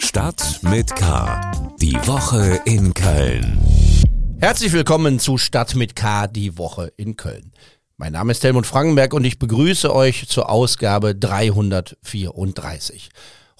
Stadt 0.00 0.60
mit 0.62 0.94
K. 0.96 1.52
Die 1.80 1.94
Woche 2.06 2.60
in 2.64 2.94
Köln. 2.94 3.58
Herzlich 4.40 4.72
willkommen 4.72 5.18
zu 5.18 5.38
Stadt 5.38 5.74
mit 5.74 5.94
K, 5.94 6.26
die 6.26 6.58
Woche 6.58 6.92
in 6.96 7.16
Köln. 7.16 7.52
Mein 7.96 8.12
Name 8.12 8.32
ist 8.32 8.42
Helmut 8.42 8.66
Frankenberg 8.66 9.14
und 9.14 9.24
ich 9.24 9.38
begrüße 9.38 9.94
euch 9.94 10.28
zur 10.28 10.50
Ausgabe 10.50 11.14
334. 11.14 13.10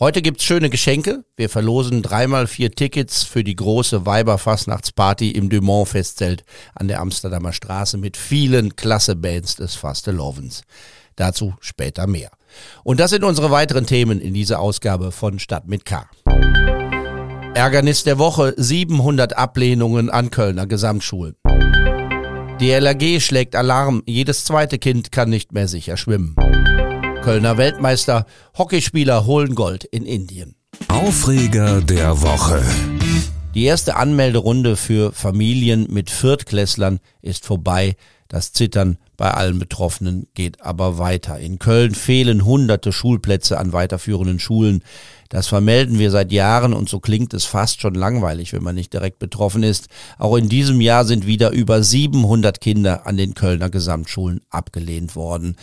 Heute 0.00 0.22
gibt's 0.22 0.44
schöne 0.44 0.70
Geschenke. 0.70 1.24
Wir 1.36 1.48
verlosen 1.48 2.02
dreimal 2.02 2.46
vier 2.46 2.72
Tickets 2.72 3.22
für 3.22 3.44
die 3.44 3.56
große 3.56 4.06
Weiberfastnachtsparty 4.06 5.30
im 5.30 5.50
Dumont 5.50 5.88
Festzelt 5.88 6.44
an 6.74 6.88
der 6.88 7.00
Amsterdamer 7.00 7.52
Straße 7.52 7.96
mit 7.96 8.16
vielen 8.16 8.74
klasse 8.76 9.14
Bands 9.14 9.56
des 9.56 9.76
Fastelovens. 9.76 10.62
Dazu 11.16 11.54
später 11.60 12.06
mehr. 12.06 12.30
Und 12.82 13.00
das 13.00 13.10
sind 13.10 13.24
unsere 13.24 13.50
weiteren 13.50 13.86
Themen 13.86 14.20
in 14.20 14.34
dieser 14.34 14.60
Ausgabe 14.60 15.12
von 15.12 15.38
Stadt 15.38 15.66
mit 15.66 15.84
K. 15.84 16.08
Ärgernis 17.54 18.02
der 18.02 18.18
Woche, 18.18 18.52
700 18.56 19.36
Ablehnungen 19.36 20.10
an 20.10 20.30
Kölner 20.30 20.66
Gesamtschulen. 20.66 21.36
Die 22.60 22.70
LAG 22.70 23.20
schlägt 23.20 23.54
Alarm, 23.54 24.02
jedes 24.06 24.44
zweite 24.44 24.78
Kind 24.78 25.12
kann 25.12 25.30
nicht 25.30 25.52
mehr 25.52 25.68
sicher 25.68 25.96
schwimmen. 25.96 26.34
Kölner 27.22 27.56
Weltmeister, 27.56 28.26
Hockeyspieler 28.58 29.26
holen 29.26 29.54
Gold 29.54 29.84
in 29.84 30.04
Indien. 30.04 30.56
Aufreger 30.88 31.80
der 31.80 32.20
Woche. 32.20 32.60
Die 33.54 33.66
erste 33.66 33.94
Anmelderunde 33.94 34.76
für 34.76 35.12
Familien 35.12 35.86
mit 35.88 36.10
Viertklässlern 36.10 36.98
ist 37.22 37.46
vorbei. 37.46 37.94
Das 38.26 38.52
Zittern 38.52 38.98
bei 39.16 39.30
allen 39.30 39.60
Betroffenen 39.60 40.26
geht 40.34 40.60
aber 40.60 40.98
weiter. 40.98 41.38
In 41.38 41.60
Köln 41.60 41.94
fehlen 41.94 42.44
hunderte 42.44 42.90
Schulplätze 42.90 43.56
an 43.56 43.72
weiterführenden 43.72 44.40
Schulen. 44.40 44.82
Das 45.28 45.46
vermelden 45.46 46.00
wir 46.00 46.10
seit 46.10 46.32
Jahren 46.32 46.72
und 46.72 46.88
so 46.88 46.98
klingt 46.98 47.32
es 47.32 47.44
fast 47.44 47.80
schon 47.80 47.94
langweilig, 47.94 48.52
wenn 48.52 48.64
man 48.64 48.74
nicht 48.74 48.92
direkt 48.92 49.20
betroffen 49.20 49.62
ist. 49.62 49.86
Auch 50.18 50.34
in 50.34 50.48
diesem 50.48 50.80
Jahr 50.80 51.04
sind 51.04 51.24
wieder 51.24 51.50
über 51.50 51.80
700 51.80 52.60
Kinder 52.60 53.06
an 53.06 53.16
den 53.16 53.34
Kölner 53.34 53.70
Gesamtschulen 53.70 54.40
abgelehnt 54.50 55.14
worden. 55.14 55.54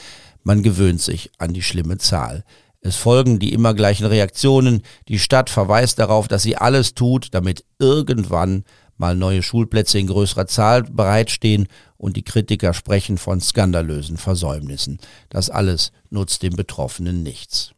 Man 0.45 0.63
gewöhnt 0.63 1.01
sich 1.01 1.29
an 1.39 1.51
die 1.51 1.61
schlimme 1.61 1.97
Zahl. 1.97 2.45
Es 2.81 2.95
folgen 2.95 3.37
die 3.37 3.53
immer 3.53 3.75
gleichen 3.75 4.07
Reaktionen. 4.07 4.81
Die 5.07 5.19
Stadt 5.19 5.49
verweist 5.49 5.99
darauf, 5.99 6.27
dass 6.27 6.41
sie 6.41 6.57
alles 6.57 6.95
tut, 6.95 7.27
damit 7.31 7.63
irgendwann 7.79 8.63
mal 8.97 9.15
neue 9.15 9.43
Schulplätze 9.43 9.99
in 9.99 10.07
größerer 10.07 10.47
Zahl 10.47 10.83
bereitstehen 10.83 11.67
und 11.97 12.17
die 12.17 12.23
Kritiker 12.23 12.73
sprechen 12.73 13.17
von 13.17 13.39
skandalösen 13.39 14.17
Versäumnissen. 14.17 14.99
Das 15.29 15.49
alles 15.49 15.91
nutzt 16.09 16.41
den 16.43 16.55
Betroffenen 16.55 17.23
nichts. 17.23 17.71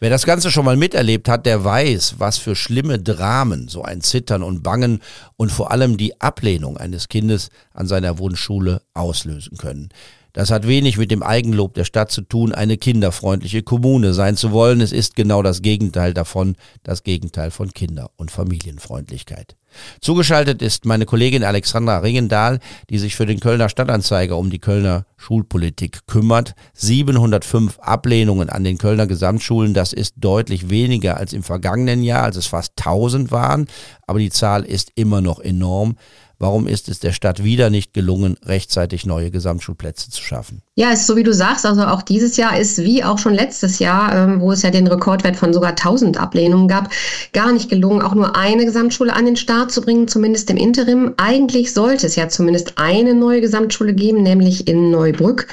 Wer 0.00 0.10
das 0.10 0.26
Ganze 0.26 0.50
schon 0.50 0.64
mal 0.64 0.76
miterlebt 0.76 1.28
hat, 1.28 1.46
der 1.46 1.64
weiß, 1.64 2.16
was 2.18 2.38
für 2.38 2.56
schlimme 2.56 2.98
Dramen 2.98 3.68
so 3.68 3.82
ein 3.82 4.00
Zittern 4.00 4.42
und 4.42 4.62
Bangen 4.62 5.00
und 5.36 5.52
vor 5.52 5.70
allem 5.70 5.96
die 5.96 6.20
Ablehnung 6.20 6.76
eines 6.76 7.08
Kindes 7.08 7.50
an 7.72 7.86
seiner 7.86 8.18
Wunschschule 8.18 8.82
auslösen 8.94 9.58
können. 9.58 9.90
Das 10.32 10.50
hat 10.50 10.66
wenig 10.66 10.96
mit 10.96 11.10
dem 11.10 11.22
Eigenlob 11.22 11.74
der 11.74 11.84
Stadt 11.84 12.10
zu 12.10 12.22
tun, 12.22 12.52
eine 12.52 12.76
kinderfreundliche 12.76 13.62
Kommune 13.62 14.12
sein 14.14 14.36
zu 14.36 14.52
wollen. 14.52 14.80
Es 14.80 14.92
ist 14.92 15.16
genau 15.16 15.42
das 15.42 15.62
Gegenteil 15.62 16.14
davon, 16.14 16.56
das 16.82 17.02
Gegenteil 17.02 17.50
von 17.50 17.72
Kinder- 17.72 18.10
und 18.16 18.30
Familienfreundlichkeit. 18.30 19.56
Zugeschaltet 20.00 20.62
ist 20.62 20.84
meine 20.84 21.06
Kollegin 21.06 21.44
Alexandra 21.44 21.98
Ringendahl, 21.98 22.58
die 22.88 22.98
sich 22.98 23.14
für 23.14 23.26
den 23.26 23.40
Kölner 23.40 23.68
Stadtanzeiger 23.68 24.36
um 24.36 24.50
die 24.50 24.58
Kölner 24.58 25.06
Schulpolitik 25.16 26.06
kümmert. 26.06 26.54
705 26.74 27.78
Ablehnungen 27.78 28.50
an 28.50 28.64
den 28.64 28.78
Kölner 28.78 29.06
Gesamtschulen, 29.06 29.74
das 29.74 29.92
ist 29.92 30.14
deutlich 30.16 30.70
weniger 30.70 31.16
als 31.16 31.32
im 31.32 31.42
vergangenen 31.42 32.02
Jahr, 32.02 32.24
als 32.24 32.36
es 32.36 32.46
fast 32.46 32.72
1000 32.78 33.30
waren, 33.30 33.66
aber 34.06 34.18
die 34.18 34.30
Zahl 34.30 34.64
ist 34.64 34.92
immer 34.94 35.20
noch 35.20 35.38
enorm. 35.38 35.96
Warum 36.42 36.66
ist 36.66 36.88
es 36.88 37.00
der 37.00 37.12
Stadt 37.12 37.44
wieder 37.44 37.68
nicht 37.68 37.92
gelungen, 37.92 38.38
rechtzeitig 38.42 39.04
neue 39.04 39.30
Gesamtschulplätze 39.30 40.10
zu 40.10 40.22
schaffen? 40.22 40.62
Ja, 40.74 40.90
ist 40.90 41.06
so 41.06 41.14
wie 41.16 41.22
du 41.22 41.34
sagst, 41.34 41.66
also 41.66 41.82
auch 41.82 42.00
dieses 42.00 42.38
Jahr 42.38 42.58
ist 42.58 42.78
wie 42.78 43.04
auch 43.04 43.18
schon 43.18 43.34
letztes 43.34 43.78
Jahr, 43.78 44.14
ähm, 44.16 44.40
wo 44.40 44.50
es 44.50 44.62
ja 44.62 44.70
den 44.70 44.86
Rekordwert 44.86 45.36
von 45.36 45.52
sogar 45.52 45.72
1000 45.72 46.18
Ablehnungen 46.18 46.66
gab, 46.66 46.88
gar 47.34 47.52
nicht 47.52 47.68
gelungen, 47.68 48.00
auch 48.00 48.14
nur 48.14 48.36
eine 48.36 48.64
Gesamtschule 48.64 49.12
an 49.12 49.26
den 49.26 49.36
Start 49.36 49.70
zu 49.70 49.82
bringen, 49.82 50.08
zumindest 50.08 50.48
im 50.48 50.56
Interim. 50.56 51.12
Eigentlich 51.18 51.74
sollte 51.74 52.06
es 52.06 52.16
ja 52.16 52.30
zumindest 52.30 52.78
eine 52.78 53.12
neue 53.12 53.42
Gesamtschule 53.42 53.92
geben, 53.92 54.22
nämlich 54.22 54.66
in 54.66 54.90
Neubrück. 54.90 55.46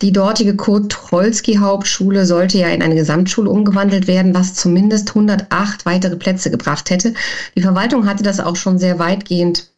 Die 0.00 0.10
dortige 0.10 0.56
Kurt-Holski-Hauptschule 0.56 2.26
sollte 2.26 2.58
ja 2.58 2.66
in 2.66 2.82
eine 2.82 2.96
Gesamtschule 2.96 3.48
umgewandelt 3.48 4.08
werden, 4.08 4.34
was 4.34 4.54
zumindest 4.54 5.10
108 5.10 5.86
weitere 5.86 6.16
Plätze 6.16 6.50
gebracht 6.50 6.90
hätte. 6.90 7.14
Die 7.56 7.62
Verwaltung 7.62 8.08
hatte 8.08 8.24
das 8.24 8.40
auch 8.40 8.56
schon 8.56 8.80
sehr 8.80 8.98
weitgehend 8.98 9.71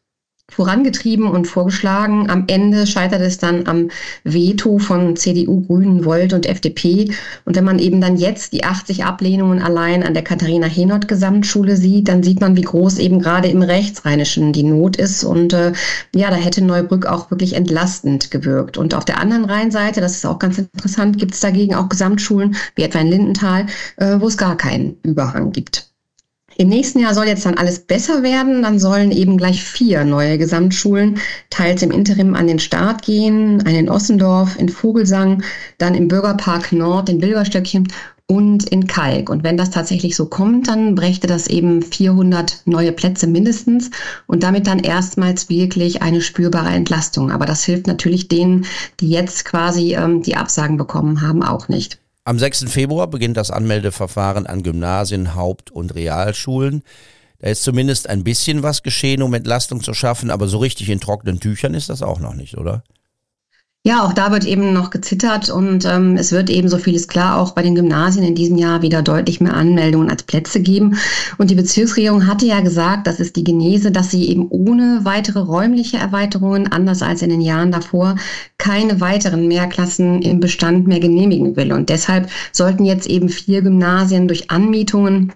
vorangetrieben 0.50 1.26
und 1.26 1.46
vorgeschlagen. 1.46 2.30
Am 2.30 2.44
Ende 2.46 2.86
scheitert 2.86 3.22
es 3.22 3.38
dann 3.38 3.66
am 3.66 3.90
Veto 4.24 4.78
von 4.78 5.16
CDU, 5.16 5.62
Grünen, 5.62 6.04
Volt 6.04 6.32
und 6.32 6.46
FDP. 6.46 7.10
Und 7.44 7.56
wenn 7.56 7.64
man 7.64 7.78
eben 7.78 8.00
dann 8.00 8.16
jetzt 8.16 8.52
die 8.52 8.62
80 8.62 9.04
Ablehnungen 9.04 9.62
allein 9.62 10.02
an 10.02 10.14
der 10.14 10.22
Katharina 10.22 10.66
Henot 10.66 11.08
Gesamtschule 11.08 11.76
sieht, 11.76 12.08
dann 12.08 12.22
sieht 12.22 12.40
man, 12.40 12.56
wie 12.56 12.62
groß 12.62 12.98
eben 12.98 13.20
gerade 13.20 13.48
im 13.48 13.62
Rechtsrheinischen 13.62 14.52
die 14.52 14.62
Not 14.64 14.96
ist. 14.96 15.24
Und 15.24 15.54
äh, 15.54 15.72
ja, 16.14 16.30
da 16.30 16.36
hätte 16.36 16.62
Neubrück 16.62 17.06
auch 17.06 17.30
wirklich 17.30 17.54
entlastend 17.54 18.30
gewirkt. 18.30 18.76
Und 18.76 18.94
auf 18.94 19.04
der 19.04 19.20
anderen 19.20 19.46
Rheinseite, 19.46 20.00
das 20.00 20.16
ist 20.16 20.26
auch 20.26 20.38
ganz 20.38 20.58
interessant, 20.58 21.18
gibt 21.18 21.34
es 21.34 21.40
dagegen 21.40 21.74
auch 21.74 21.88
Gesamtschulen, 21.88 22.54
wie 22.76 22.82
etwa 22.82 22.98
in 22.98 23.08
Lindenthal, 23.08 23.66
äh, 23.96 24.20
wo 24.20 24.28
es 24.28 24.36
gar 24.36 24.56
keinen 24.56 24.98
Überhang 25.02 25.52
gibt. 25.52 25.93
Im 26.56 26.68
nächsten 26.68 27.00
Jahr 27.00 27.14
soll 27.14 27.26
jetzt 27.26 27.46
dann 27.46 27.58
alles 27.58 27.80
besser 27.80 28.22
werden. 28.22 28.62
Dann 28.62 28.78
sollen 28.78 29.10
eben 29.10 29.36
gleich 29.36 29.62
vier 29.62 30.04
neue 30.04 30.38
Gesamtschulen 30.38 31.18
teils 31.50 31.82
im 31.82 31.90
Interim 31.90 32.34
an 32.34 32.46
den 32.46 32.58
Start 32.58 33.02
gehen. 33.02 33.62
Eine 33.66 33.80
in 33.80 33.90
Ossendorf, 33.90 34.58
in 34.58 34.68
Vogelsang, 34.68 35.42
dann 35.78 35.94
im 35.94 36.08
Bürgerpark 36.08 36.72
Nord 36.72 37.08
in 37.08 37.18
Bilberstöckchen 37.18 37.88
und 38.26 38.68
in 38.68 38.86
Kalk. 38.86 39.28
Und 39.28 39.42
wenn 39.44 39.56
das 39.56 39.70
tatsächlich 39.70 40.16
so 40.16 40.26
kommt, 40.26 40.68
dann 40.68 40.94
brächte 40.94 41.26
das 41.26 41.46
eben 41.46 41.82
400 41.82 42.62
neue 42.64 42.92
Plätze 42.92 43.26
mindestens 43.26 43.90
und 44.26 44.42
damit 44.42 44.66
dann 44.66 44.78
erstmals 44.78 45.48
wirklich 45.48 46.02
eine 46.02 46.20
spürbare 46.20 46.70
Entlastung. 46.70 47.30
Aber 47.30 47.46
das 47.46 47.64
hilft 47.64 47.86
natürlich 47.86 48.28
denen, 48.28 48.66
die 49.00 49.10
jetzt 49.10 49.44
quasi 49.44 49.94
ähm, 49.94 50.22
die 50.22 50.36
Absagen 50.36 50.76
bekommen 50.76 51.20
haben, 51.20 51.42
auch 51.42 51.68
nicht. 51.68 51.98
Am 52.26 52.38
6. 52.38 52.72
Februar 52.72 53.06
beginnt 53.08 53.36
das 53.36 53.50
Anmeldeverfahren 53.50 54.46
an 54.46 54.62
Gymnasien, 54.62 55.34
Haupt- 55.34 55.70
und 55.70 55.94
Realschulen. 55.94 56.82
Da 57.40 57.48
ist 57.48 57.62
zumindest 57.62 58.08
ein 58.08 58.24
bisschen 58.24 58.62
was 58.62 58.82
geschehen, 58.82 59.20
um 59.20 59.34
Entlastung 59.34 59.82
zu 59.82 59.92
schaffen, 59.92 60.30
aber 60.30 60.48
so 60.48 60.56
richtig 60.56 60.88
in 60.88 61.00
trockenen 61.00 61.38
Tüchern 61.38 61.74
ist 61.74 61.90
das 61.90 62.00
auch 62.00 62.20
noch 62.20 62.32
nicht, 62.32 62.56
oder? 62.56 62.82
Ja, 63.86 64.02
auch 64.02 64.14
da 64.14 64.32
wird 64.32 64.46
eben 64.46 64.72
noch 64.72 64.88
gezittert 64.88 65.50
und 65.50 65.84
ähm, 65.84 66.16
es 66.16 66.32
wird 66.32 66.48
eben, 66.48 66.70
so 66.70 66.78
viel 66.78 66.94
ist 66.94 67.06
klar, 67.06 67.38
auch 67.38 67.50
bei 67.50 67.60
den 67.60 67.74
Gymnasien 67.74 68.24
in 68.24 68.34
diesem 68.34 68.56
Jahr 68.56 68.80
wieder 68.80 69.02
deutlich 69.02 69.42
mehr 69.42 69.52
Anmeldungen 69.52 70.08
als 70.08 70.22
Plätze 70.22 70.62
geben. 70.62 70.96
Und 71.36 71.50
die 71.50 71.54
Bezirksregierung 71.54 72.26
hatte 72.26 72.46
ja 72.46 72.60
gesagt, 72.60 73.06
das 73.06 73.20
ist 73.20 73.36
die 73.36 73.44
Genese, 73.44 73.92
dass 73.92 74.10
sie 74.10 74.26
eben 74.30 74.48
ohne 74.48 75.00
weitere 75.02 75.40
räumliche 75.40 75.98
Erweiterungen, 75.98 76.72
anders 76.72 77.02
als 77.02 77.20
in 77.20 77.28
den 77.28 77.42
Jahren 77.42 77.72
davor, 77.72 78.16
keine 78.56 79.02
weiteren 79.02 79.48
Mehrklassen 79.48 80.22
im 80.22 80.40
Bestand 80.40 80.86
mehr 80.86 81.00
genehmigen 81.00 81.54
will. 81.54 81.70
Und 81.70 81.90
deshalb 81.90 82.30
sollten 82.52 82.86
jetzt 82.86 83.06
eben 83.06 83.28
vier 83.28 83.60
Gymnasien 83.60 84.28
durch 84.28 84.50
Anmietungen 84.50 85.34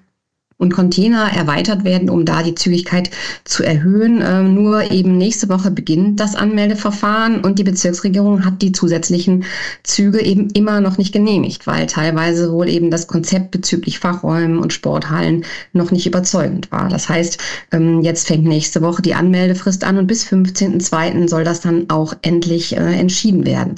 und 0.59 0.73
Container 0.73 1.31
erweitert 1.33 1.85
werden, 1.85 2.11
um 2.11 2.25
da 2.25 2.43
die 2.43 2.55
Zügigkeit 2.55 3.11
zu 3.45 3.63
erhöhen. 3.63 4.23
Ähm, 4.25 4.55
nur 4.55 4.91
eben 4.91 5.17
nächste 5.17 5.49
Woche 5.49 5.71
beginnt 5.71 6.19
das 6.21 6.35
Anmeldeverfahren 6.35 7.41
und 7.41 7.59
die 7.59 7.65
Bezirksregierung 7.65 8.45
hat 8.45 8.61
die 8.61 8.73
zusätzlichen 8.73 9.45
Züge 9.85 10.21
eben 10.21 10.51
immer 10.51 10.81
noch 10.81 10.99
nicht 10.99 11.13
genehmigt, 11.13 11.67
weil 11.67 11.87
teilweise 11.87 12.53
wohl 12.53 12.69
eben 12.69 12.91
das 12.91 13.07
Konzept 13.07 13.53
bezüglich 13.53 14.01
Fachräumen 14.01 14.59
und 14.59 14.73
Sporthallen 14.73 15.45
noch 15.73 15.93
nicht 15.93 16.07
überzeugend 16.07 16.71
war. 16.73 16.89
Das 16.89 17.09
heißt, 17.09 17.39
ähm, 17.73 18.03
jetzt 18.03 18.27
fängt 18.27 18.45
nächste 18.45 18.83
Woche 18.83 19.03
die 19.03 19.15
Anmeldefrist 19.15 19.85
an 19.85 19.97
und 19.97 20.09
bis 20.09 20.27
15.02. 20.27 21.29
soll 21.29 21.45
das 21.45 21.61
dann 21.61 21.89
auch 21.89 22.15
endlich 22.23 22.77
äh, 22.77 22.99
entschieden 22.99 23.47
werden. 23.47 23.77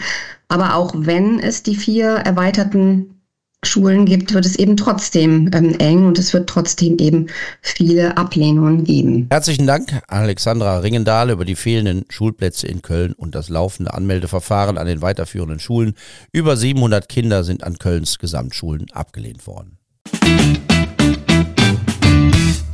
Aber 0.49 0.75
auch 0.75 0.93
wenn 0.97 1.39
es 1.39 1.63
die 1.63 1.77
vier 1.77 2.09
erweiterten 2.09 3.20
Schulen 3.65 4.07
gibt, 4.07 4.33
wird 4.33 4.47
es 4.47 4.57
eben 4.57 4.77
trotzdem 4.77 5.51
ähm, 5.53 5.75
eng 5.79 6.07
und 6.07 6.19
es 6.19 6.33
wird 6.33 6.49
trotzdem 6.49 6.97
eben 6.99 7.27
viele 7.61 8.17
Ablehnungen 8.17 8.85
geben. 8.85 9.29
Herzlichen 9.31 9.67
Dank, 9.67 10.03
Alexandra 10.09 10.79
Ringendahl, 10.79 11.31
über 11.31 11.45
die 11.45 11.57
fehlenden 11.57 12.05
Schulplätze 12.09 12.67
in 12.67 12.81
Köln 12.81 13.13
und 13.13 13.35
das 13.35 13.49
laufende 13.49 13.93
Anmeldeverfahren 13.93 14.79
an 14.79 14.87
den 14.87 15.03
weiterführenden 15.03 15.59
Schulen. 15.59 15.95
Über 16.33 16.57
700 16.57 17.09
Kinder 17.09 17.45
sind 17.45 17.63
an 17.63 17.79
Kölns 17.79 18.19
Gesamtschulen 18.19 18.87
abgelehnt 18.93 19.47
worden. 19.47 19.77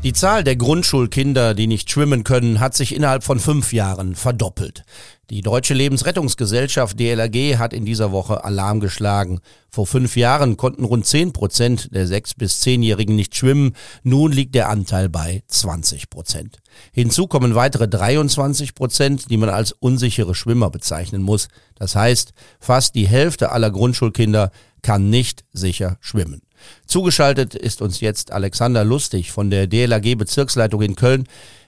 Die 0.06 0.12
Zahl 0.12 0.44
der 0.44 0.55
Grundschulkinder, 0.55 1.53
die 1.53 1.67
nicht 1.67 1.91
schwimmen 1.91 2.23
können, 2.23 2.61
hat 2.61 2.76
sich 2.76 2.94
innerhalb 2.94 3.25
von 3.25 3.41
fünf 3.41 3.73
Jahren 3.73 4.14
verdoppelt. 4.14 4.85
Die 5.31 5.41
Deutsche 5.41 5.75
Lebensrettungsgesellschaft 5.75 6.97
DLRG 6.97 7.58
hat 7.58 7.73
in 7.73 7.85
dieser 7.85 8.12
Woche 8.12 8.44
Alarm 8.44 8.79
geschlagen. 8.79 9.41
Vor 9.69 9.85
fünf 9.85 10.17
Jahren 10.17 10.56
konnten 10.56 10.85
rund 10.85 11.06
zehn 11.06 11.32
Prozent 11.32 11.93
der 11.93 12.06
sechs 12.06 12.35
bis 12.35 12.61
zehnjährigen 12.61 13.17
nicht 13.17 13.35
schwimmen. 13.35 13.75
Nun 14.05 14.31
liegt 14.31 14.55
der 14.55 14.69
Anteil 14.69 15.08
bei 15.08 15.43
20 15.49 16.09
Prozent. 16.09 16.59
Hinzu 16.93 17.26
kommen 17.26 17.56
weitere 17.56 17.88
23 17.88 18.76
Prozent, 18.76 19.29
die 19.29 19.37
man 19.37 19.49
als 19.49 19.73
unsichere 19.73 20.37
Schwimmer 20.37 20.70
bezeichnen 20.70 21.23
muss. 21.23 21.49
Das 21.75 21.97
heißt, 21.97 22.32
fast 22.61 22.94
die 22.94 23.09
Hälfte 23.09 23.50
aller 23.50 23.73
Grundschulkinder 23.73 24.52
kann 24.82 25.11
nicht 25.11 25.44
sicher 25.52 25.97
schwimmen. 26.00 26.46
Zugeschaltet 26.87 27.55
ist 27.55 27.82
uns 27.82 28.00
jetzt 28.00 28.32
Alexander 28.32 28.85
Lustig 28.85 29.32
von 29.32 29.50
der 29.50 29.67
DLAG 29.67 30.17
Bezirksleitung 30.17 30.82
in 30.82 30.97
Köln. 30.97 31.25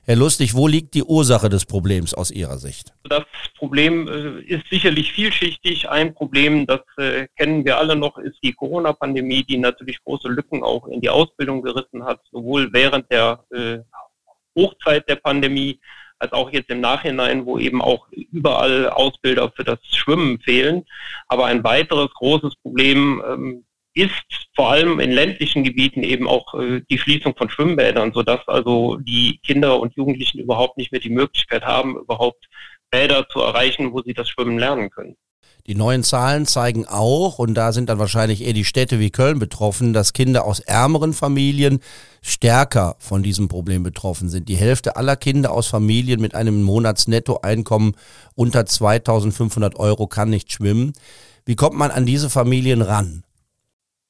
Herr 0.08 0.17
Lustig, 0.17 0.55
wo 0.55 0.67
liegt 0.67 0.94
die 0.94 1.02
Ursache 1.02 1.50
des 1.50 1.67
Problems 1.67 2.14
aus 2.14 2.31
Ihrer 2.31 2.56
Sicht? 2.56 2.94
Das 3.05 3.25
Problem 3.58 4.08
äh, 4.08 4.40
ist 4.40 4.67
sicherlich 4.70 5.12
vielschichtig. 5.12 5.90
Ein 5.90 6.14
Problem, 6.14 6.67
das 6.67 6.81
äh, 6.96 7.26
kennen 7.37 7.62
wir 7.67 7.76
alle 7.76 7.94
noch, 7.94 8.17
ist 8.17 8.38
die 8.43 8.55
Corona-Pandemie, 8.55 9.44
die 9.44 9.58
natürlich 9.58 10.02
große 10.02 10.29
Lücken 10.29 10.62
auch 10.62 10.87
in 10.87 11.02
die 11.02 11.11
Ausbildung 11.11 11.61
gerissen 11.61 12.05
hat, 12.05 12.20
sowohl 12.32 12.73
während 12.73 13.11
der 13.12 13.44
äh, 13.50 13.81
Hochzeit 14.56 15.06
der 15.11 15.17
Pandemie 15.17 15.79
als 16.19 16.32
auch 16.32 16.50
jetzt 16.50 16.70
im 16.70 16.81
Nachhinein, 16.81 17.46
wo 17.46 17.58
eben 17.58 17.82
auch 17.82 18.08
überall 18.11 18.88
Ausbilder 18.88 19.52
für 19.55 19.64
das 19.64 19.79
Schwimmen 19.91 20.41
fehlen. 20.41 20.84
Aber 21.29 21.46
ein 21.46 21.62
weiteres 21.62 22.08
großes 22.14 22.56
Problem 22.56 23.23
ähm, 23.29 23.64
ist 23.99 24.49
vor 24.55 24.71
allem 24.71 25.00
in 25.00 25.11
ländlichen 25.11 25.65
Gebieten 25.65 26.03
eben 26.03 26.29
auch 26.29 26.55
äh, 26.55 26.83
die 26.91 26.99
Schließung 26.99 27.35
von 27.37 27.50
Schwimmbädern, 27.50 28.12
sodass 28.12 28.47
also 28.47 28.97
die 28.97 29.41
Kinder 29.45 29.81
und 29.81 29.95
Jugendlichen 29.97 30.39
überhaupt 30.39 30.79
nicht 30.79 30.93
mehr 30.93 31.00
die 31.00 31.11
Möglichkeit 31.11 31.65
haben, 31.65 31.97
überhaupt 31.97 32.49
Bäder 32.91 33.27
zu 33.29 33.41
erreichen, 33.41 33.93
wo 33.93 34.03
sie 34.03 34.15
das 34.15 34.29
Schwimmen 34.29 34.59
lernen 34.59 34.91
können. 34.91 35.17
Die 35.67 35.75
neuen 35.75 36.03
Zahlen 36.03 36.47
zeigen 36.47 36.87
auch, 36.87 37.39
und 37.39 37.53
da 37.55 37.73
sind 37.73 37.91
dann 37.91 37.99
wahrscheinlich 37.99 38.43
eher 38.43 38.55
die 38.55 38.65
Städte 38.65 38.99
wie 39.00 39.11
Köln 39.11 39.39
betroffen, 39.39 39.93
dass 39.93 40.15
Kinder 40.15 40.44
aus 40.44 40.61
ärmeren 40.61 41.12
Familien 41.12 41.81
stärker 42.23 42.97
von 42.99 43.23
diesem 43.23 43.49
Problem 43.49 43.83
betroffen 43.83 44.31
sind. 44.31 44.49
Die 44.49 44.56
Hälfte 44.56 44.97
aller 44.97 45.17
Kinder 45.17 45.53
aus 45.53 45.67
Familien 45.67 46.23
mit 46.23 46.35
einem 46.35 46.62
Monatsnettoeinkommen 46.62 47.97
unter 48.35 48.65
2500 48.65 49.77
Euro 49.77 50.06
kann 50.06 50.31
nicht 50.31 50.51
schwimmen. 50.53 50.94
Wie 51.44 51.56
kommt 51.56 51.77
man 51.77 51.91
an 51.91 52.06
diese 52.06 52.31
Familien 52.31 52.81
ran? 52.81 53.25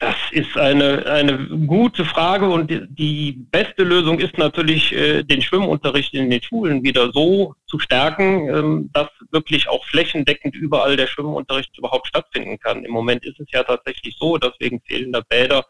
Das 0.00 0.14
ist 0.30 0.56
eine, 0.56 1.06
eine 1.06 1.48
gute 1.66 2.04
Frage 2.04 2.48
und 2.48 2.70
die 2.70 3.32
beste 3.32 3.82
Lösung 3.82 4.20
ist 4.20 4.38
natürlich, 4.38 4.92
äh, 4.92 5.24
den 5.24 5.42
Schwimmunterricht 5.42 6.14
in 6.14 6.30
den 6.30 6.40
Schulen 6.40 6.84
wieder 6.84 7.10
so 7.12 7.56
zu 7.66 7.80
stärken, 7.80 8.48
ähm, 8.48 8.90
dass 8.92 9.08
wirklich 9.32 9.68
auch 9.68 9.84
flächendeckend 9.86 10.54
überall 10.54 10.96
der 10.96 11.08
Schwimmunterricht 11.08 11.76
überhaupt 11.76 12.06
stattfinden 12.06 12.60
kann. 12.60 12.84
Im 12.84 12.92
Moment 12.92 13.24
ist 13.24 13.40
es 13.40 13.48
ja 13.50 13.64
tatsächlich 13.64 14.16
so, 14.20 14.38
dass 14.38 14.52
wegen 14.60 14.80
fehlender 14.82 15.22
Bäder 15.22 15.64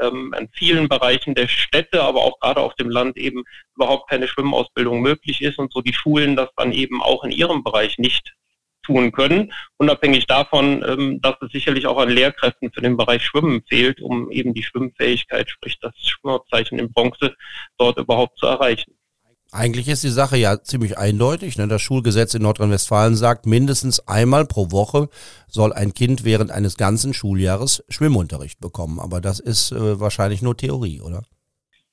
ähm, 0.00 0.32
an 0.34 0.48
vielen 0.52 0.88
Bereichen 0.88 1.34
der 1.34 1.48
Städte, 1.48 2.02
aber 2.02 2.22
auch 2.22 2.40
gerade 2.40 2.62
auf 2.62 2.74
dem 2.76 2.88
Land 2.88 3.18
eben 3.18 3.44
überhaupt 3.74 4.08
keine 4.08 4.26
Schwimmausbildung 4.26 5.02
möglich 5.02 5.42
ist 5.42 5.58
und 5.58 5.70
so 5.70 5.82
die 5.82 5.92
Schulen 5.92 6.34
das 6.34 6.48
dann 6.56 6.72
eben 6.72 7.02
auch 7.02 7.24
in 7.24 7.30
ihrem 7.30 7.62
Bereich 7.62 7.98
nicht 7.98 8.36
tun 8.86 9.12
können, 9.12 9.52
unabhängig 9.76 10.26
davon, 10.26 10.84
ähm, 10.86 11.20
dass 11.20 11.34
es 11.40 11.52
sicherlich 11.52 11.86
auch 11.86 11.98
an 11.98 12.08
Lehrkräften 12.08 12.70
für 12.70 12.80
den 12.80 12.96
Bereich 12.96 13.22
Schwimmen 13.22 13.62
fehlt, 13.68 14.00
um 14.00 14.30
eben 14.30 14.54
die 14.54 14.62
Schwimmfähigkeit, 14.62 15.50
sprich 15.50 15.78
das 15.80 15.94
Schwimmerzeichen 15.96 16.78
in 16.78 16.92
Bronze, 16.92 17.34
dort 17.78 17.98
überhaupt 17.98 18.38
zu 18.38 18.46
erreichen. 18.46 18.92
Eigentlich 19.52 19.88
ist 19.88 20.02
die 20.02 20.10
Sache 20.10 20.36
ja 20.36 20.60
ziemlich 20.62 20.98
eindeutig. 20.98 21.56
Ne? 21.56 21.68
Das 21.68 21.80
Schulgesetz 21.80 22.34
in 22.34 22.42
Nordrhein-Westfalen 22.42 23.14
sagt, 23.14 23.46
mindestens 23.46 24.00
einmal 24.00 24.44
pro 24.44 24.70
Woche 24.72 25.08
soll 25.46 25.72
ein 25.72 25.94
Kind 25.94 26.24
während 26.24 26.50
eines 26.50 26.76
ganzen 26.76 27.14
Schuljahres 27.14 27.84
Schwimmunterricht 27.88 28.60
bekommen. 28.60 28.98
Aber 28.98 29.20
das 29.20 29.38
ist 29.38 29.72
äh, 29.72 30.00
wahrscheinlich 30.00 30.42
nur 30.42 30.56
Theorie, 30.56 31.00
oder? 31.00 31.22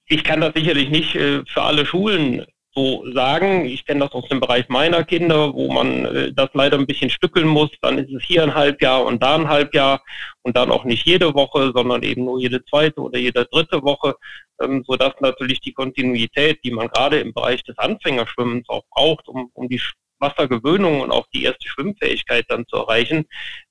Ich 0.08 0.24
kann 0.24 0.42
das 0.42 0.54
sicherlich 0.56 0.90
nicht 0.90 1.16
äh, 1.16 1.44
für 1.46 1.62
alle 1.62 1.86
Schulen 1.86 2.46
so 2.76 3.06
sagen. 3.14 3.66
Ich 3.66 3.86
kenne 3.86 4.02
das 4.02 4.12
aus 4.12 4.28
dem 4.30 4.40
Bereich 4.40 4.68
meiner 4.70 5.04
Kinder, 5.04 5.54
wo 5.54 5.72
man 5.72 6.06
äh, 6.06 6.34
das 6.34 6.50
leider 6.54 6.78
ein 6.78 6.88
bisschen 6.88 7.10
stückeln 7.10 7.48
muss. 7.48 7.70
Dann 7.82 7.98
ist 7.98 8.12
es 8.14 8.24
hier 8.24 8.44
ein 8.44 8.56
Halbjahr 8.56 9.06
und 9.06 9.22
da 9.22 9.36
ein 9.36 9.50
Halbjahr 9.50 10.04
und 10.42 10.58
dann 10.58 10.72
auch 10.72 10.84
nicht 10.84 11.06
jede 11.06 11.34
Woche, 11.34 11.72
sondern 11.76 12.04
eben 12.04 12.26
nur 12.26 12.40
jede 12.40 12.64
zweite 12.66 13.02
oder 13.02 13.20
jede 13.20 13.46
dritte 13.46 13.84
Woche, 13.84 14.16
ähm, 14.62 14.84
sodass 14.88 15.14
natürlich 15.20 15.60
die 15.62 15.74
Kontinuität, 15.74 16.60
die 16.64 16.72
man 16.72 16.88
gerade 16.88 17.20
im 17.20 17.34
Bereich 17.34 17.64
des 17.64 17.78
Anfängerschwimmens 17.78 18.68
auch 18.70 18.84
braucht, 18.90 19.28
um, 19.28 19.50
um 19.54 19.70
die 19.70 19.82
Wassergewöhnung 20.20 21.02
und 21.02 21.12
auch 21.12 21.28
die 21.34 21.44
erste 21.44 21.68
Schwimmfähigkeit 21.68 22.46
dann 22.48 22.66
zu 22.68 22.78
erreichen, 22.78 23.26